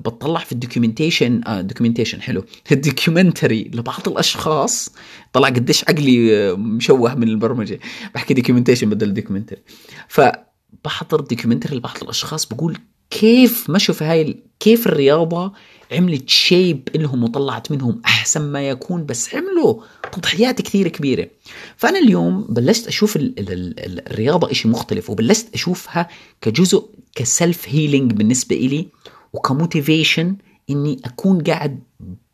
بطلع 0.00 0.40
في 0.40 0.52
ال 0.52 0.58
documentation 0.58 1.40
آه 1.46 1.60
documentation 1.60 2.22
حلو. 2.22 2.44
ال 2.72 2.80
documentary 2.80 3.70
لبعض 3.74 4.08
الأشخاص 4.08 4.90
طلع 5.32 5.48
قديش 5.48 5.84
عقلي 5.84 6.36
آه، 6.36 6.54
مشوه 6.54 7.14
من 7.14 7.28
البرمجة. 7.28 7.80
بحكي 8.14 8.34
documentation 8.34 8.90
بدل 8.90 9.14
documentary 9.14 9.62
فبحضر 10.08 11.20
documentary 11.20 11.76
لبعض 11.76 11.96
الأشخاص 12.02 12.46
بقول 12.46 12.78
كيف 13.10 13.70
مشوا 13.70 13.94
في 13.94 14.04
هاي 14.04 14.42
كيف 14.60 14.86
الرياضة 14.86 15.52
عملت 15.92 16.28
shape 16.28 16.88
لهم 16.94 17.24
وطلعت 17.24 17.70
منهم 17.72 18.02
أحسن 18.04 18.40
ما 18.40 18.68
يكون 18.68 19.06
بس 19.06 19.34
عملوا 19.34 19.82
تضحيات 20.12 20.62
كثير 20.62 20.88
كبيرة. 20.88 21.28
فأنا 21.76 21.98
اليوم 21.98 22.46
بلشت 22.48 22.86
أشوف 22.86 23.16
ال 23.16 23.38
ال 23.38 24.08
الرياضة 24.10 24.52
شيء 24.52 24.70
مختلف 24.70 25.10
وبلشت 25.10 25.54
أشوفها 25.54 26.08
كجزء 26.40 26.88
ك 27.14 27.25
self 27.25 27.68
healing 27.68 28.12
بالنسبة 28.12 28.56
إلي 28.56 28.86
وك 29.32 29.49
motivation 29.49 30.36
إني 30.70 31.00
أكون 31.04 31.40
قاعد 31.40 31.80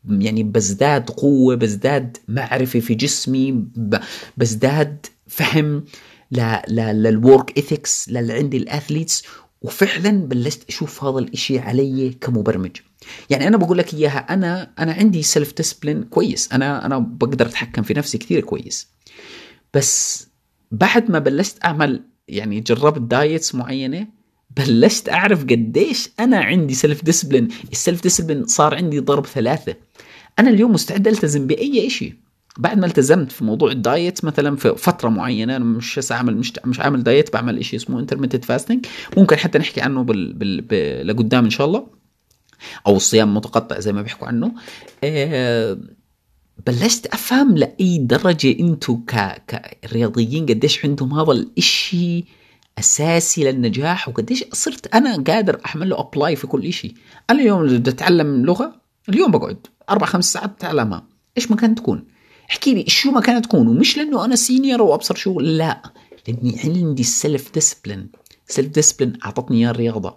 يعني 0.09 0.43
بزداد 0.43 1.09
قوة 1.09 1.55
بزداد 1.55 2.17
معرفة 2.27 2.79
في 2.79 2.95
جسمي 2.95 3.63
بزداد 4.37 5.05
فهم 5.27 5.83
لل 6.31 6.73
work 6.73 7.57
ethics 7.57 8.09
للي 8.09 8.33
عندي 8.33 8.57
ال 8.57 8.64
athletes 8.64 9.23
وفعلا 9.67 10.11
بلشت 10.11 10.69
أشوف 10.69 11.03
هذا 11.03 11.19
الإشي 11.19 11.59
علي 11.59 12.17
كمبرمج. 12.21 12.77
يعني 13.29 13.47
أنا 13.47 13.57
بقول 13.57 13.77
لك 13.77 13.93
إياها 13.93 14.33
أنا 14.33 14.73
أنا 14.79 14.93
عندي 14.93 15.23
self 15.23 15.53
discipline 15.57 16.03
كويس. 16.03 16.53
أنا 16.53 16.85
أنا 16.85 16.99
بقدر 16.99 17.45
أتحكم 17.45 17.81
في 17.81 17.93
نفسي 17.93 18.17
كثير 18.17 18.41
كويس. 18.41 18.87
بس 19.73 20.27
بعد 20.71 21.11
ما 21.11 21.19
بلشت 21.19 21.65
أعمل 21.65 22.03
يعني 22.27 22.59
جربت 22.59 23.01
diets 23.01 23.55
معينة 23.55 24.07
بلشت 24.57 25.09
أعرف 25.09 25.43
قديش 25.43 26.09
أنا 26.19 26.37
عندي 26.37 26.73
self 26.73 27.03
discipline 27.03 27.47
ال 27.71 27.77
self 27.77 28.03
discipline 28.03 28.45
صار 28.45 28.75
عندي 28.75 28.99
ضرب 28.99 29.25
ثلاثة. 29.25 29.75
أنا 30.39 30.49
اليوم 30.49 30.71
مستعد 30.71 31.07
ألتزم 31.07 31.47
بأي 31.47 31.89
شيء 31.89 32.13
بعد 32.57 32.79
ما 32.79 32.85
التزمت 32.85 33.31
في 33.31 33.43
موضوع 33.43 33.71
ال 33.71 33.82
diet 33.82 34.25
مثلا 34.25 34.55
في 34.55 34.75
فترة 34.77 35.09
معينة 35.09 35.55
أنا 35.55 35.65
مش 35.65 36.11
عامل 36.11 36.37
مش 36.37 36.53
مش 36.65 36.79
عامل 36.79 37.03
diet 37.03 37.33
بعمل 37.33 37.65
شيء 37.65 37.79
اسمه 37.79 37.99
intermittent 37.99 38.45
fasting 38.45 38.85
ممكن 39.17 39.35
حتى 39.35 39.57
نحكي 39.57 39.81
عنه 39.81 40.03
بال... 40.03 40.33
بال... 40.33 41.07
لقدام 41.07 41.43
إن 41.43 41.49
شاء 41.49 41.67
الله. 41.67 41.87
أو 42.87 42.95
الصيام 42.95 43.29
المتقطع 43.29 43.79
زي 43.79 43.93
ما 43.93 44.01
بيحكوا 44.01 44.27
عنه. 44.27 44.51
أه 45.03 45.77
بلشت 46.67 47.05
أفهم 47.05 47.57
لأي 47.57 47.97
درجة 47.97 48.59
أنتم. 48.59 49.03
كرياضيين 49.83 50.45
قديش 50.45 50.85
عندهم 50.85 51.19
هذا 51.19 51.31
الإشي 51.31 52.25
أساسي 52.79 53.43
للنجاح 53.43 54.09
وقديش 54.09 54.45
صرت 54.53 54.95
أنا 54.95 55.23
قادر 55.23 55.59
أعمل 55.65 55.89
له 55.89 55.99
apply 55.99 56.35
في 56.35 56.47
كل 56.47 56.73
شيء 56.73 56.93
أنا 57.29 57.41
اليوم 57.41 57.67
بدي 57.67 57.89
أتعلم 57.89 58.45
لغة 58.45 58.81
اليوم 59.09 59.31
بقعد 59.31 59.67
أربع 59.89 60.05
خمس 60.05 60.33
ساعات 60.33 60.49
بتعلمها. 60.49 61.07
إيش 61.37 61.51
ما 61.51 61.57
كانت 61.57 61.77
تكون؟ 61.77 62.16
احكي 62.49 62.73
لي 62.73 62.85
شو 62.87 63.11
ما 63.11 63.21
كانت 63.21 63.45
تكون 63.45 63.67
ومش 63.67 63.97
لأنه 63.97 64.25
أنا 64.25 64.35
senior 64.35 64.81
وأبصر 64.81 65.15
شو 65.15 65.39
لا. 65.39 65.81
لأني 66.27 66.59
عندي 66.63 67.01
ال 67.01 67.11
self 67.11 67.53
discipline 67.53 68.09
self 68.49 68.67
discipline 68.67 69.13
أعطتني 69.25 69.57
إياه 69.57 69.69
الرياضة. 69.71 70.15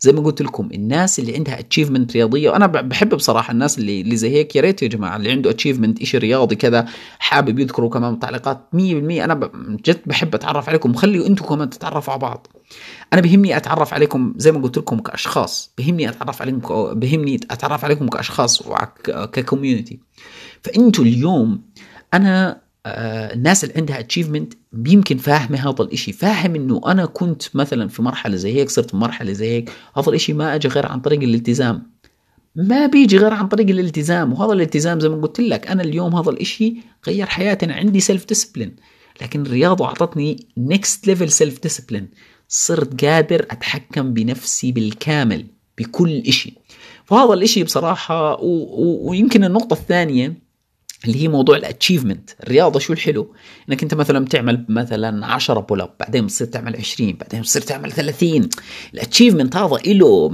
زي 0.00 0.12
ما 0.12 0.20
قلت 0.20 0.42
لكم 0.42 0.68
الناس 0.74 1.18
اللي 1.18 1.36
عندها 1.36 1.58
achievement 1.58 2.12
رياضية 2.12 2.50
وأنا 2.50 2.66
بحب 2.66 3.14
بصراحة 3.14 3.52
الناس 3.52 3.78
اللي 3.78 4.00
اللي 4.00 4.16
زي 4.16 4.30
هيك 4.30 4.56
يا 4.56 4.60
ريت 4.60 4.82
يا 4.82 4.88
جماعة 4.88 5.16
اللي 5.16 5.30
عنده 5.30 5.50
achievement 5.50 6.02
شيء 6.02 6.20
رياضي 6.20 6.56
كذا 6.56 6.86
حابب 7.18 7.58
يذكروا 7.58 7.90
كمان 7.90 8.18
تعليقات 8.18 8.68
100% 8.72 8.76
أنا 8.78 9.50
جد 9.86 10.00
بحب 10.06 10.34
أتعرف 10.34 10.68
عليكم. 10.68 10.94
خليوا 10.94 11.26
أنتم 11.26 11.44
كمان 11.44 11.70
تتعرفوا 11.70 12.12
على 12.12 12.20
بعض. 12.20 12.46
أنا 13.12 13.20
بهمني 13.20 13.56
أتعرف 13.56 13.94
عليكم 13.94 14.34
زي 14.36 14.52
ما 14.52 14.62
قلت 14.62 14.78
لكم 14.78 14.98
كأشخاص. 14.98 15.70
بهمني 15.78 16.08
أتعرف 16.08 16.42
عليكم 16.42 16.94
بهمني 16.94 17.40
أتعرف 17.50 17.84
عليكم 17.84 18.08
كأشخاص 18.08 18.62
وك 18.66 18.90
community 18.90 19.98
فأنتوا 20.62 21.04
اليوم 21.04 21.60
أنا 22.14 22.62
آه 22.86 23.34
الناس 23.34 23.64
اللي 23.64 23.74
عندها 23.76 24.00
achievement 24.00 24.54
يمكن 24.86 25.16
فاهمة 25.16 25.70
هذا 25.70 25.82
الإشي. 25.84 26.12
فاهم 26.12 26.54
إنه 26.54 26.80
أنا 26.86 27.06
كنت 27.06 27.42
مثلا 27.56 27.88
في 27.88 28.02
مرحلة 28.02 28.36
زي 28.36 28.54
هيك 28.54 28.70
صرت 28.70 28.90
في 28.90 28.96
مرحلة 28.96 29.32
زي 29.32 29.48
هيك 29.50 29.70
هذا 29.96 30.08
الإشي 30.08 30.32
ما 30.32 30.54
اجى 30.54 30.68
غير 30.68 30.86
عن 30.86 31.00
طريق 31.00 31.22
الالتزام. 31.22 31.92
ما 32.56 32.86
بيجي 32.86 33.16
غير 33.16 33.32
عن 33.32 33.48
طريق 33.48 33.68
الالتزام 33.68 34.32
وهذا 34.32 34.52
الالتزام 34.52 35.00
زي 35.00 35.08
ما 35.08 35.16
قلت 35.16 35.40
لك 35.40 35.66
أنا 35.66 35.82
اليوم 35.82 36.16
هذا 36.16 36.30
الإشي 36.30 36.76
غير 37.06 37.26
حياتي 37.26 37.66
أنا 37.66 37.74
عندي 37.74 38.00
self 38.00 38.26
discipline 38.28 38.76
لكن 39.22 39.46
الرياضة 39.46 39.84
أعطتني 39.84 40.46
next 40.56 41.06
level 41.06 41.30
self 41.30 41.62
discipline 41.62 42.08
صرت 42.48 43.04
قادر 43.04 43.46
أتحكم 43.50 44.14
بنفسي 44.14 44.72
بالكامل 44.72 45.46
بكل 45.78 46.16
إشي. 46.18 46.54
فهذا 47.04 47.34
الإشي 47.34 47.64
بصراحة 47.64 48.34
و... 48.34 48.46
و... 48.46 49.10
ويمكن 49.10 49.44
النقطة 49.44 49.74
الثانية 49.74 50.41
اللي 51.04 51.22
هي 51.22 51.28
موضوع 51.28 51.56
ال 51.56 51.62
achievement 51.62 52.30
الرياضة 52.42 52.78
شو 52.78 52.92
الحلو؟ 52.92 53.34
إنك 53.68 53.82
أنت 53.82 53.94
مثلا 53.94 54.24
بتعمل 54.24 54.66
مثلا 54.68 55.26
10 55.26 55.60
pull 55.60 55.80
up 55.80 55.94
بعدين 56.00 56.26
بتصير 56.26 56.46
تعمل 56.46 56.76
20 56.76 57.12
بعدين 57.12 57.40
بتصير 57.40 57.62
تعمل 57.62 57.92
30 57.92 58.48
ال 58.94 58.99
achievement 58.99 59.56
هذا 59.56 59.76
له 59.86 60.30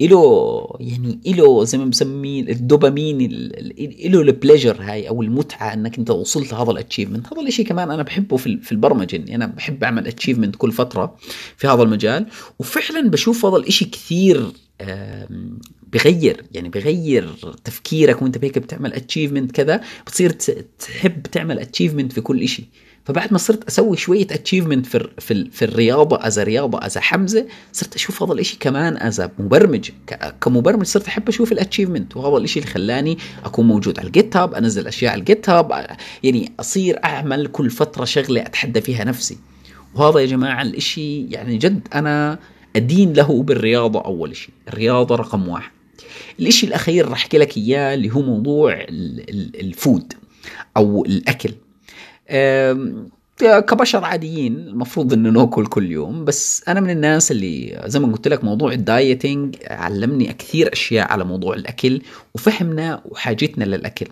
له 0.00 0.76
يعني 0.80 1.20
له 1.26 1.64
زي 1.64 1.78
ما 1.78 1.84
بسميه 1.84 2.42
الدوبامين 2.42 3.18
له 4.04 4.20
ال 4.20 4.26
pleasure 4.26 4.76
هاي 4.80 5.08
أو 5.08 5.22
المتعة 5.22 5.74
إنك 5.74 5.98
أنت 5.98 6.10
وصلت 6.10 6.52
لهذا 6.52 6.70
ال 6.70 6.75
achievement 6.75 7.26
هذا 7.32 7.42
الشيء 7.42 7.66
كمان 7.66 7.90
أنا 7.90 8.02
بحبه 8.02 8.36
في 8.36 8.72
البرمجة 8.72 9.16
إني 9.16 9.34
أنا 9.34 9.46
بحب 9.46 9.84
أعمل 9.84 10.06
achievement 10.06 10.56
كل 10.56 10.72
فترة 10.72 11.16
في 11.56 11.66
هذا 11.66 11.82
المجال. 11.82 12.26
وفعلا 12.58 13.10
بشوف 13.10 13.44
هذا 13.44 13.56
الشيء 13.56 13.88
كثير 13.88 14.52
بغير 15.92 16.44
يعني 16.52 16.68
بغير 16.68 17.34
تفكيرك 17.64 18.22
وأنت 18.22 18.38
بهيك 18.38 18.58
بتعمل 18.58 18.92
achievement 18.92 19.52
كذا 19.52 19.80
بتصير 20.06 20.30
تحب 20.78 21.22
تعمل 21.22 21.58
achievement 21.58 22.12
في 22.12 22.20
كل 22.20 22.48
شيء 22.48 22.64
فبعد 23.08 23.32
ما 23.32 23.38
صرت 23.38 23.64
أسوي 23.68 23.96
شوية 23.96 24.26
achievement 24.30 24.86
في 24.86 25.08
في, 25.18 25.50
في 25.50 25.64
الرياضة 25.64 26.26
as 26.26 26.38
رياضة 26.38 26.86
as 26.86 26.98
حمزة 26.98 27.46
صرت 27.72 27.94
أشوف 27.94 28.22
هذا 28.22 28.32
الشيء 28.32 28.58
كمان 28.60 28.96
as 28.96 29.28
مبرمج. 29.38 29.90
كمبرمج 30.40 30.86
صرت 30.86 31.06
أحب 31.06 31.28
أشوف 31.28 31.52
ال 31.52 31.57
achievement 31.57 32.16
وهذا 32.16 32.44
الشيء 32.44 32.62
اللي 32.62 32.74
خلاني 32.74 33.18
أكون 33.44 33.66
موجود 33.66 33.98
على 33.98 34.06
ال 34.06 34.36
GitHub 34.36 34.54
أنزل 34.54 34.86
أشياء 34.86 35.12
على 35.12 35.20
ال 35.20 35.50
GitHub 35.50 35.96
يعني 36.22 36.52
أصير 36.60 37.04
أعمل 37.04 37.46
كل 37.46 37.70
فترة 37.70 38.04
شغلة 38.04 38.40
أتحدى 38.40 38.80
فيها 38.80 39.04
نفسي. 39.04 39.38
وهذا 39.94 40.20
يا 40.20 40.26
جماعة 40.26 40.62
الإشي 40.62 41.24
يعني 41.24 41.56
جد 41.56 41.88
أنا 41.94 42.38
أدين 42.76 43.12
له 43.12 43.42
بالرياضة 43.42 44.00
أول 44.00 44.36
شيء 44.36 44.54
الرياضة 44.68 45.16
رقم 45.16 45.48
واحد. 45.48 45.70
الإشي 46.40 46.66
الأخير 46.66 47.08
راح 47.08 47.18
أحكي 47.18 47.38
لك 47.38 47.56
إياه 47.56 47.94
اللي 47.94 48.14
هو 48.14 48.22
موضوع 48.22 48.86
ال 49.60 49.70
food 49.70 50.12
أو 50.76 51.04
الأكل. 51.04 51.54
كبشر 53.40 54.04
عاديين 54.04 54.56
المفروض 54.56 55.12
إنه 55.12 55.30
نأكل 55.30 55.66
كل 55.66 55.90
يوم 55.90 56.24
بس 56.24 56.64
أنا 56.68 56.80
من 56.80 56.90
الناس 56.90 57.30
اللي 57.30 57.82
زي 57.86 57.98
ما 57.98 58.12
قلت 58.12 58.28
لك 58.28 58.44
موضوع 58.44 58.72
ال 58.72 58.83
dieting 58.83 59.56
علمني 59.66 60.32
كثير 60.32 60.72
أشياء 60.72 61.12
على 61.12 61.24
موضوع 61.24 61.54
الأكل 61.54 62.02
وفهمنا 62.34 63.02
وحاجتنا 63.04 63.64
للأكل. 63.64 64.06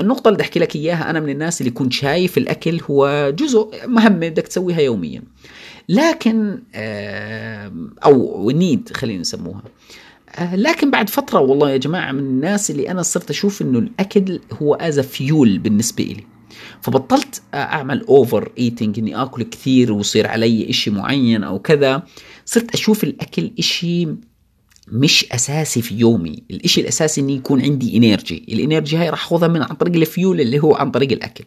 النقطة 0.00 0.28
اللي 0.28 0.42
أحكي 0.42 0.60
لك 0.60 0.76
إياها 0.76 1.10
أنا 1.10 1.20
من 1.20 1.28
الناس 1.28 1.60
اللي 1.60 1.72
كنت 1.72 1.92
شايف 1.92 2.38
الأكل 2.38 2.80
هو 2.90 3.30
جزء 3.30 3.70
مهمة 3.86 4.28
بدك 4.28 4.48
تسويها 4.48 4.80
يوميا. 4.80 5.22
لكن 5.88 6.58
أو 8.04 8.50
need 8.50 8.90
خلينا 8.96 9.20
نسموها. 9.20 9.62
لكن 10.40 10.90
بعد 10.90 11.08
فترة 11.08 11.40
والله 11.40 11.70
يا 11.70 11.76
جماعة 11.76 12.12
من 12.12 12.18
الناس 12.18 12.70
اللي 12.70 12.90
أنا 12.90 13.02
صرت 13.02 13.30
أشوف 13.30 13.62
إنه 13.62 13.78
الأكل 13.78 14.40
هو 14.62 14.74
as 14.74 15.00
fuel 15.00 15.58
بالنسبة 15.58 16.04
إلي. 16.04 16.24
فبطلت 16.80 17.42
أعمل 17.54 18.04
over 18.08 18.52
eating 18.58 18.98
إني 18.98 19.22
آكل 19.22 19.42
كثير 19.42 19.92
ويصير 19.92 20.26
علي 20.26 20.70
إشي 20.70 20.90
معين 20.90 21.44
أو 21.44 21.58
كذا. 21.58 22.02
صرت 22.44 22.74
أشوف 22.74 23.04
الأكل 23.04 23.50
إشي 23.58 24.08
مش 24.88 25.26
أساسي 25.32 25.82
في 25.82 25.94
يومي. 25.94 26.42
الإشي 26.50 26.80
الأساسي 26.80 27.20
إني 27.20 27.36
يكون 27.36 27.62
عندي 27.62 27.96
energy 27.96 28.44
ال 28.48 28.55
energy 28.55 28.96
هاي 28.96 29.10
راح 29.10 29.24
أخذها 29.24 29.48
من 29.48 29.62
عن 29.62 29.76
طريق 29.76 29.96
الفيول 29.96 30.40
اللي 30.40 30.60
هو 30.60 30.74
عن 30.74 30.90
طريق 30.90 31.12
الأكل. 31.12 31.44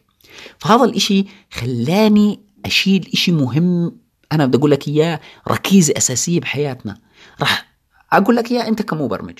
فهذا 0.58 0.84
الإشي 0.84 1.26
خلاني 1.52 2.40
أشيل 2.66 3.10
إشي 3.14 3.32
مهم 3.32 3.98
أنا 4.32 4.46
بدي 4.46 4.58
أقول 4.58 4.72
لك 4.72 4.88
إياه 4.88 5.20
ركيزة 5.52 5.94
أساسية 5.98 6.40
بحياتنا. 6.40 6.98
راح 7.40 7.75
أقول 8.18 8.36
لك 8.36 8.52
إياه 8.52 8.68
أنت 8.68 8.82
كمبرمج 8.82 9.40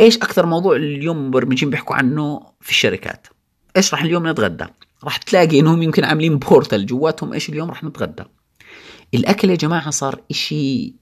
إيش 0.00 0.16
أكثر 0.16 0.46
موضوع 0.46 0.76
اليوم 0.76 1.18
المبرمجين 1.18 1.70
بيحكوا 1.70 1.96
عنه 1.96 2.40
في 2.60 2.70
الشركات؟ 2.70 3.26
إيش 3.76 3.94
راح 3.94 4.02
اليوم 4.02 4.28
نتغدى؟ 4.28 4.66
راح 5.04 5.16
تلاقي 5.16 5.60
إنهم 5.60 5.82
يمكن 5.82 6.04
عاملين 6.04 6.38
بورتال 6.38 6.86
جواتهم 6.86 7.32
إيش 7.32 7.48
اليوم 7.48 7.68
راح 7.68 7.84
نتغدى. 7.84 8.22
الأكل 9.14 9.50
يا 9.50 9.54
جماعة 9.54 9.90
صار 9.90 10.20
إشي 10.30 10.94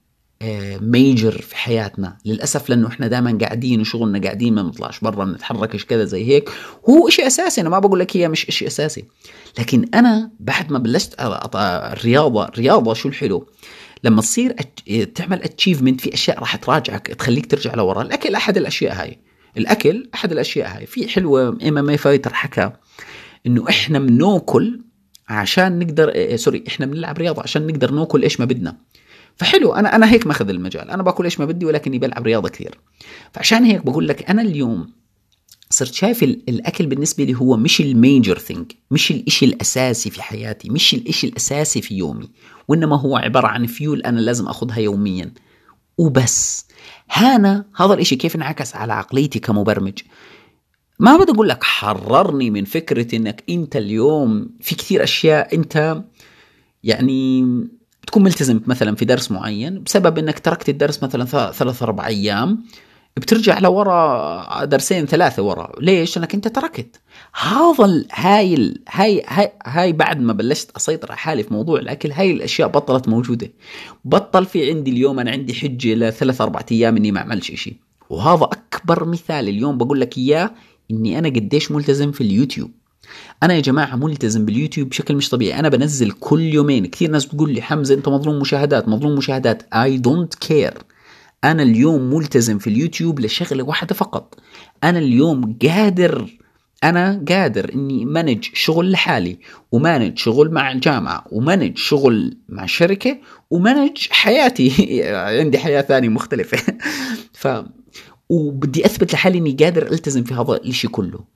ميجر 0.81 1.41
في 1.41 1.55
حياتنا. 1.55 2.17
للأسف 2.25 2.69
لأنه 2.69 2.87
إحنا 2.87 3.07
دائما 3.07 3.37
قاعدين 3.41 3.81
وشغلنا 3.81 4.19
قاعدين 4.19 4.55
ما 4.55 4.63
بنطلعش 4.63 4.99
برا 4.99 5.25
بنتحركش 5.25 5.85
كذا 5.85 6.05
زي 6.05 6.27
هيك. 6.27 6.49
هو 6.89 7.09
شيء 7.09 7.27
أساسي 7.27 7.61
أنا 7.61 7.69
ما 7.69 7.79
بقول 7.79 7.99
لك 7.99 8.17
هي 8.17 8.27
مش 8.27 8.45
شيء 8.49 8.67
أساسي. 8.67 9.05
لكن 9.59 9.85
أنا 9.93 10.31
بعد 10.39 10.71
ما 10.71 10.79
بلشت 10.79 11.15
الرياضة 11.55 12.45
الرياضة 12.45 12.93
شو 12.93 13.09
الحلو؟ 13.09 13.47
لما 14.05 14.21
تصير 14.21 14.51
تعمل 15.15 15.43
achievement 15.43 16.01
في 16.01 16.13
أشياء 16.13 16.39
راح 16.39 16.55
تراجعك 16.55 17.07
تخليك 17.07 17.45
ترجع 17.45 17.73
لورا. 17.73 18.01
الأكل 18.01 18.35
أحد 18.35 18.57
الأشياء 18.57 19.01
هاي. 19.01 19.19
الأكل 19.57 20.09
أحد 20.13 20.31
الأشياء 20.31 20.77
هاي. 20.77 20.85
في 20.85 21.07
حلوة 21.07 21.49
MMA 21.49 21.89
fighter 21.89 22.33
حكى 22.33 22.71
إنه 23.47 23.69
إحنا 23.69 23.99
بناكل 23.99 24.81
عشان 25.29 25.79
نقدر 25.79 26.35
sorry 26.35 26.63
إحنا 26.67 26.85
بنلعب 26.85 27.17
رياضة 27.17 27.41
عشان 27.41 27.67
نقدر 27.67 27.91
ناكل 27.91 28.23
إيش 28.23 28.39
ما 28.39 28.45
بدنا. 28.45 28.77
فحلو 29.35 29.73
أنا 29.73 29.95
أنا 29.95 30.11
هيك 30.11 30.27
ماخذ 30.27 30.49
المجال. 30.49 30.89
أنا 30.89 31.03
باكل 31.03 31.23
إيش 31.23 31.39
ما 31.39 31.45
بدي 31.45 31.65
ولكني 31.65 31.99
بلعب 31.99 32.25
رياضة 32.25 32.49
كثير. 32.49 32.79
فعشان 33.33 33.63
هيك 33.63 33.85
بقول 33.85 34.07
لك 34.07 34.29
أنا 34.29 34.41
اليوم 34.41 34.93
صرت 35.69 35.93
شايف 35.93 36.23
الأكل 36.23 36.85
بالنسبة 36.85 37.23
لي 37.23 37.33
هو 37.33 37.57
مش 37.57 37.81
ال 37.81 37.90
major 37.90 38.37
thing 38.37 38.71
مش 38.91 39.11
الإشي 39.11 39.45
الأساسي 39.45 40.09
في 40.09 40.21
حياتي 40.21 40.69
مش 40.69 40.93
الإشي 40.93 41.27
الأساسي 41.27 41.81
في 41.81 41.95
يومي. 41.95 42.29
وإنما 42.67 42.99
هو 42.99 43.17
عبارة 43.17 43.47
عن 43.47 43.65
فيول 43.65 44.01
أنا 44.01 44.19
لازم 44.19 44.47
أخذها 44.47 44.77
يوميا. 44.79 45.33
وبس. 45.97 46.67
هانا 47.11 47.65
هذا 47.75 47.93
الإشي 47.93 48.15
كيف 48.15 48.35
انعكس 48.35 48.75
على 48.75 48.93
عقليتي 48.93 49.39
كمبرمج؟ 49.39 49.99
ما 50.99 51.17
بدي 51.17 51.31
أقول 51.31 51.49
لك 51.49 51.63
حررني 51.63 52.49
من 52.49 52.65
فكرة 52.65 53.15
إنك 53.15 53.43
أنت 53.49 53.75
اليوم 53.75 54.49
في 54.61 54.75
كثير 54.75 55.03
أشياء 55.03 55.55
أنت 55.55 56.03
يعني 56.83 57.45
تكون 58.07 58.23
ملتزم 58.23 58.61
مثلا 58.67 58.95
في 58.95 59.05
درس 59.05 59.31
معين 59.31 59.83
بسبب 59.83 60.17
إنك 60.17 60.39
تركت 60.39 60.69
الدرس 60.69 61.03
مثلا 61.03 61.51
ثلاث 61.51 61.83
أربع 61.83 62.07
أيام 62.07 62.63
بترجع 63.17 63.59
لورا 63.59 64.65
درسين 64.65 65.05
ثلاثة 65.05 65.43
ورا. 65.43 65.71
ليش؟ 65.79 66.17
لأنك 66.17 66.35
أنت 66.35 66.47
تركت. 66.47 67.01
هذا 67.41 68.03
هاي 68.11 68.73
هاي 68.89 69.23
هاي 69.27 69.51
هاي 69.65 69.93
بعد 69.93 70.21
ما 70.21 70.33
بلشت 70.33 70.71
أسيطر 70.77 71.11
على 71.11 71.17
حالي 71.17 71.43
في 71.43 71.53
موضوع 71.53 71.79
الأكل 71.79 72.11
هاي 72.11 72.31
الأشياء 72.31 72.67
بطلت 72.67 73.07
موجودة. 73.07 73.51
بطل 74.05 74.45
في 74.45 74.69
عندي 74.71 74.91
اليوم 74.91 75.19
أنا 75.19 75.31
عندي 75.31 75.53
حجة 75.53 75.93
لثلاث 75.93 76.41
أربع 76.41 76.59
أيام 76.71 76.97
إني 76.97 77.11
ما 77.11 77.19
أعملش 77.19 77.51
شيء 77.51 77.75
وهذا 78.09 78.43
أكبر 78.43 79.05
مثال 79.05 79.49
اليوم 79.49 79.77
بقول 79.77 80.01
لك 80.01 80.17
إياه 80.17 80.51
إني 80.91 81.19
أنا 81.19 81.29
قديش 81.29 81.71
ملتزم 81.71 82.11
في 82.11 82.21
اليوتيوب. 82.21 82.71
أنا 83.43 83.53
يا 83.53 83.59
جماعة 83.59 83.95
ملتزم 83.95 84.45
باليوتيوب 84.45 84.89
بشكل 84.89 85.15
مش 85.15 85.29
طبيعي. 85.29 85.59
أنا 85.59 85.69
بنزل 85.69 86.11
كل 86.11 86.41
يومين 86.41 86.85
كثير 86.85 87.11
ناس 87.11 87.25
بتقول 87.25 87.53
لي 87.53 87.61
حمزة 87.61 87.95
أنت 87.95 88.09
مظلوم 88.09 88.39
مشاهدات 88.39 88.87
مظلوم 88.87 89.15
مشاهدات. 89.15 89.63
I 89.73 89.97
don't 89.97 90.35
care 90.35 90.73
أنا 91.43 91.63
اليوم 91.63 92.13
ملتزم 92.13 92.57
في 92.57 92.69
اليوتيوب 92.69 93.19
لشغلة 93.19 93.63
واحدة 93.63 93.95
فقط. 93.95 94.39
أنا 94.83 94.99
اليوم 94.99 95.57
قادر 95.61 96.29
أنا 96.83 97.25
قادر 97.29 97.73
إني 97.73 98.05
manage 98.05 98.45
شغل 98.53 98.91
لحالي 98.91 99.39
و 99.71 99.78
manage 99.78 100.17
شغل 100.17 100.51
مع 100.51 100.71
الجامعة 100.71 101.25
ومانج 101.31 101.77
شغل 101.77 102.37
مع 102.49 102.63
الشركة 102.63 103.17
و 103.49 103.57
manage 103.57 104.07
حياتي. 104.09 104.71
عندي 105.39 105.57
حياة 105.57 105.81
ثانية 105.81 106.09
مختلفة. 106.09 106.57
ف 107.41 107.47
وبدي 108.29 108.85
أثبت 108.85 109.13
لحالي 109.13 109.37
إني 109.37 109.57
قادر 109.59 109.91
ألتزم 109.91 110.23
في 110.23 110.33
هذا 110.33 110.59
الشيء 110.65 110.89
كله. 110.89 111.35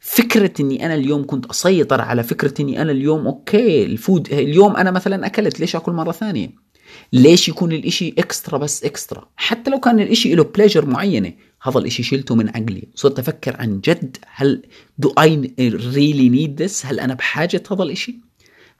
فكرة 0.00 0.52
إني 0.60 0.86
أنا 0.86 0.94
اليوم 0.94 1.26
كنت 1.26 1.46
أسيطر 1.46 2.00
على 2.00 2.22
فكرة 2.22 2.54
إني 2.62 2.82
أنا 2.82 2.92
اليوم 2.92 3.26
okay 3.26 3.84
ال 3.84 3.94
food 3.94 4.32
اليوم 4.32 4.76
أنا 4.76 4.90
مثلا 4.90 5.26
أكلت 5.26 5.60
ليش 5.60 5.76
أكل 5.76 5.92
مرة 5.92 6.12
ثانية؟ 6.12 6.50
ليش 7.12 7.48
يكون 7.48 7.72
الإشي 7.72 8.14
extra 8.18 8.58
بس 8.58 8.84
extra 8.84 9.28
حتى 9.36 9.70
لو 9.70 9.80
كان 9.80 10.00
الإشي 10.00 10.34
له 10.34 10.44
pleasure 10.44 10.86
معينة 10.86 11.32
هذا 11.62 11.78
الإشي 11.78 12.02
شلته 12.02 12.34
من 12.34 12.48
عقلي. 12.48 12.88
صرت 12.94 13.18
أفكر 13.18 13.56
عن 13.56 13.80
جد 13.80 14.16
هل 14.34 14.62
do 14.98 15.14
I 15.18 15.54
really 15.60 16.28
need 16.28 16.62
this 16.62 16.86
هل 16.86 17.00
أنا 17.00 17.14
بحاجة 17.14 17.62
هذا 17.72 17.82
الإشي؟ 17.82 18.18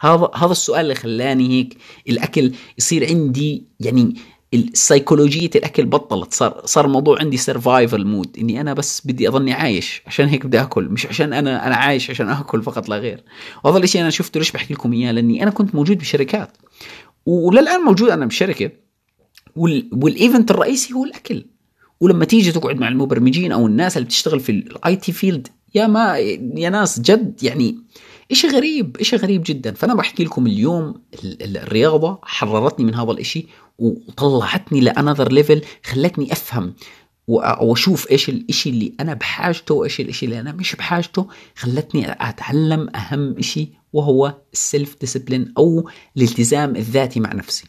هذا 0.00 0.30
هذا 0.34 0.52
السؤال 0.52 0.80
اللي 0.80 0.94
خلاني 0.94 1.48
هيك 1.48 1.76
الأكل 2.08 2.52
يصير 2.78 3.08
عندي 3.08 3.64
يعني 3.80 4.14
السيكولوجية 4.54 5.50
الأكل 5.56 5.86
بطلت. 5.86 6.34
صار 6.34 6.62
صار 6.64 6.84
الموضوع 6.84 7.18
عندي 7.20 7.36
survival 7.36 8.06
mode 8.06 8.36
إني 8.38 8.60
أنا 8.60 8.74
بس 8.74 9.02
بدي 9.06 9.28
أظني 9.28 9.52
عايش 9.52 10.02
عشان 10.06 10.28
هيك 10.28 10.46
بدي 10.46 10.60
أكل 10.60 10.84
مش 10.84 11.06
عشان 11.06 11.32
أنا 11.32 11.66
أنا 11.66 11.74
عايش 11.76 12.10
عشان 12.10 12.28
أكل 12.28 12.62
فقط 12.62 12.88
لا 12.88 12.98
غير. 12.98 13.24
وهذا 13.64 13.78
الشيء 13.78 14.00
أنا 14.00 14.10
شفته 14.10 14.38
ليش 14.38 14.52
بحكي 14.52 14.74
لكم 14.74 14.92
إياه؟ 14.92 15.12
لأني 15.12 15.42
أنا 15.42 15.50
كنت 15.50 15.74
موجود 15.74 15.98
بشركات. 15.98 16.56
وللآن 17.26 17.80
موجود 17.80 18.10
أنا 18.10 18.26
بشركة. 18.26 18.70
وال 19.56 19.83
event 19.83 20.50
الرئيسي 20.50 20.94
هو 20.94 21.04
الأكل. 21.04 21.44
ولما 22.00 22.24
تيجي 22.24 22.52
تقعد 22.52 22.76
مع 22.76 22.88
المبرمجين 22.88 23.52
أو 23.52 23.66
الناس 23.66 23.96
اللي 23.96 24.06
بتشتغل 24.06 24.40
في 24.40 24.52
ال 24.52 24.96
IT 24.96 25.12
field 25.12 25.48
يا 25.74 25.86
ما 25.86 26.18
يا 26.56 26.70
ناس 26.70 27.00
جد 27.00 27.42
يعني 27.42 27.78
إشي 28.30 28.48
غريب 28.48 28.96
إشي 28.96 29.16
غريب 29.16 29.42
جدا. 29.46 29.72
فأنا 29.72 29.94
بحكي 29.94 30.24
لكم 30.24 30.46
اليوم 30.46 30.94
الرياضة 31.24 32.18
حررتني 32.22 32.84
من 32.86 32.94
هذا 32.94 33.10
الإشي 33.10 33.46
وطلعتني 33.78 34.80
ل 34.80 34.87
another 34.87 35.32
level 35.32 35.62
خلتني 35.84 36.32
أفهم 36.32 36.74
وأشوف 37.28 38.10
إيش 38.10 38.28
الإشي 38.28 38.70
اللي 38.70 38.92
أنا 39.00 39.14
بحاجته 39.14 39.74
وإيش 39.74 40.00
الإشي 40.00 40.26
اللي 40.26 40.40
أنا 40.40 40.52
مش 40.52 40.76
بحاجته. 40.76 41.28
خلتني 41.56 42.12
أتعلم 42.12 42.88
أهم 42.96 43.38
إشي 43.38 43.68
وهو 43.92 44.34
ال 44.52 44.61
self 44.61 44.96
discipline 45.00 45.52
أو 45.58 45.88
الالتزام 46.16 46.76
الذاتي 46.76 47.20
مع 47.20 47.32
نفسي. 47.32 47.64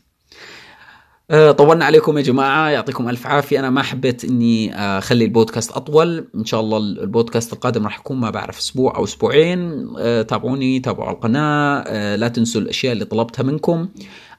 طولنا 1.32 1.86
عليكم 1.86 2.18
يا 2.18 2.24
جماعة 2.24 2.70
يعطيكم 2.70 3.10
ألف 3.10 3.28
عافية. 3.28 3.60
أنا 3.60 3.70
ما 3.70 3.82
حبيت 3.84 4.26
أني 4.26 4.76
أخلي 4.76 5.26
البودكاست 5.26 5.72
أطول. 5.72 6.28
إن 6.36 6.46
شاء 6.46 6.60
الله 6.60 6.78
البودكاست 6.78 7.54
القادم 7.54 7.84
راح 7.84 8.00
يكون 8.00 8.18
ما 8.18 8.30
بعرف 8.30 8.58
أسبوع 8.60 8.96
أو 8.96 9.04
أسبوعين. 9.04 9.88
آه، 9.98 10.22
تابعوني 10.22 10.80
تابعوا 10.80 11.12
القناة. 11.12 11.84
آه، 11.88 12.16
لا 12.16 12.28
تنسوا 12.28 12.62
الأشياء 12.62 12.94
اللي 12.94 13.06
طلبتها 13.06 13.44
منكم. 13.44 13.90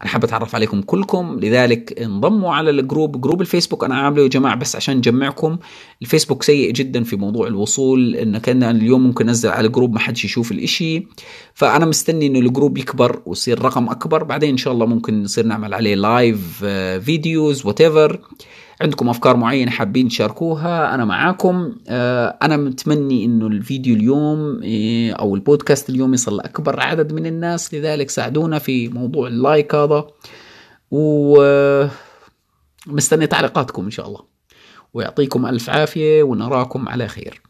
أنا 0.03 0.09
حاب 0.09 0.25
أتعرف 0.25 0.55
عليكم 0.55 0.83
كلكم. 0.83 1.39
لذلك 1.43 2.01
انضموا 2.01 2.55
على 2.55 2.71
ال 2.71 2.79
group 2.79 3.21
group 3.21 3.41
الفيسبوك. 3.41 3.85
أنا 3.85 3.95
عامله 3.95 4.23
يا 4.23 4.29
جماعة 4.29 4.57
بس 4.57 4.77
عشان 4.77 4.97
نجمعكم. 4.97 5.59
الفيسبوك 6.03 6.43
سيء 6.43 6.73
جدا 6.73 7.05
في 7.05 7.17
موضوع 7.17 7.47
الوصول 7.47 8.15
انك 8.15 8.49
أنا 8.49 8.71
اليوم 8.71 9.07
ممكن 9.07 9.29
أنزل 9.29 9.49
على 9.49 9.67
ال 9.67 9.71
group 9.71 9.93
ما 9.93 9.99
حدش 9.99 10.25
يشوف 10.25 10.53
الإشي. 10.53 11.07
فأنا 11.55 11.87
مستني 11.87 12.27
إنه 12.27 12.39
ال 12.39 12.45
group 12.45 12.79
يكبر 12.79 13.23
ويصير 13.27 13.63
رقم 13.63 13.89
أكبر. 13.89 14.25
بعدين 14.25 14.51
إن 14.51 14.57
شاء 14.57 14.73
الله 14.73 14.87
ممكن 14.87 15.23
نصير 15.23 15.47
نعمل 15.47 15.75
عليه 15.75 15.95
live 15.95 16.65
videos 17.05 17.67
وإذا 17.67 17.83
عندكم 18.81 19.09
أفكار 19.09 19.37
معينة 19.37 19.71
حابين 19.71 20.09
تشاركوها 20.09 20.95
أنا 20.95 21.05
معاكم. 21.05 21.73
آه، 21.89 22.39
أنا 22.43 22.57
متمني 22.57 23.25
إنه 23.25 23.47
الفيديو 23.47 23.97
اليوم 23.97 24.63
إيه، 24.63 25.13
أو 25.13 25.35
البودكاست 25.35 25.91
اليوم 25.91 26.15
يصل 26.15 26.37
لأكبر 26.37 26.81
عدد 26.81 27.13
من 27.13 27.27
الناس 27.27 27.75
لذلك 27.75 28.11
ساعدونا 28.11 28.59
في 28.59 28.89
موضوع 28.89 29.29
ال 29.29 29.38
like 29.38 29.75
هذا. 29.75 30.07
و 30.91 31.87
مستني 32.87 33.27
تعليقاتكم 33.27 33.85
إن 33.85 33.91
شاء 33.91 34.09
الله. 34.09 34.21
ويعطيكم 34.95 35.47
ألف 35.47 35.71
عافية 35.71 36.23
ونراكم 36.23 36.89
على 36.89 37.09
خير. 37.09 37.50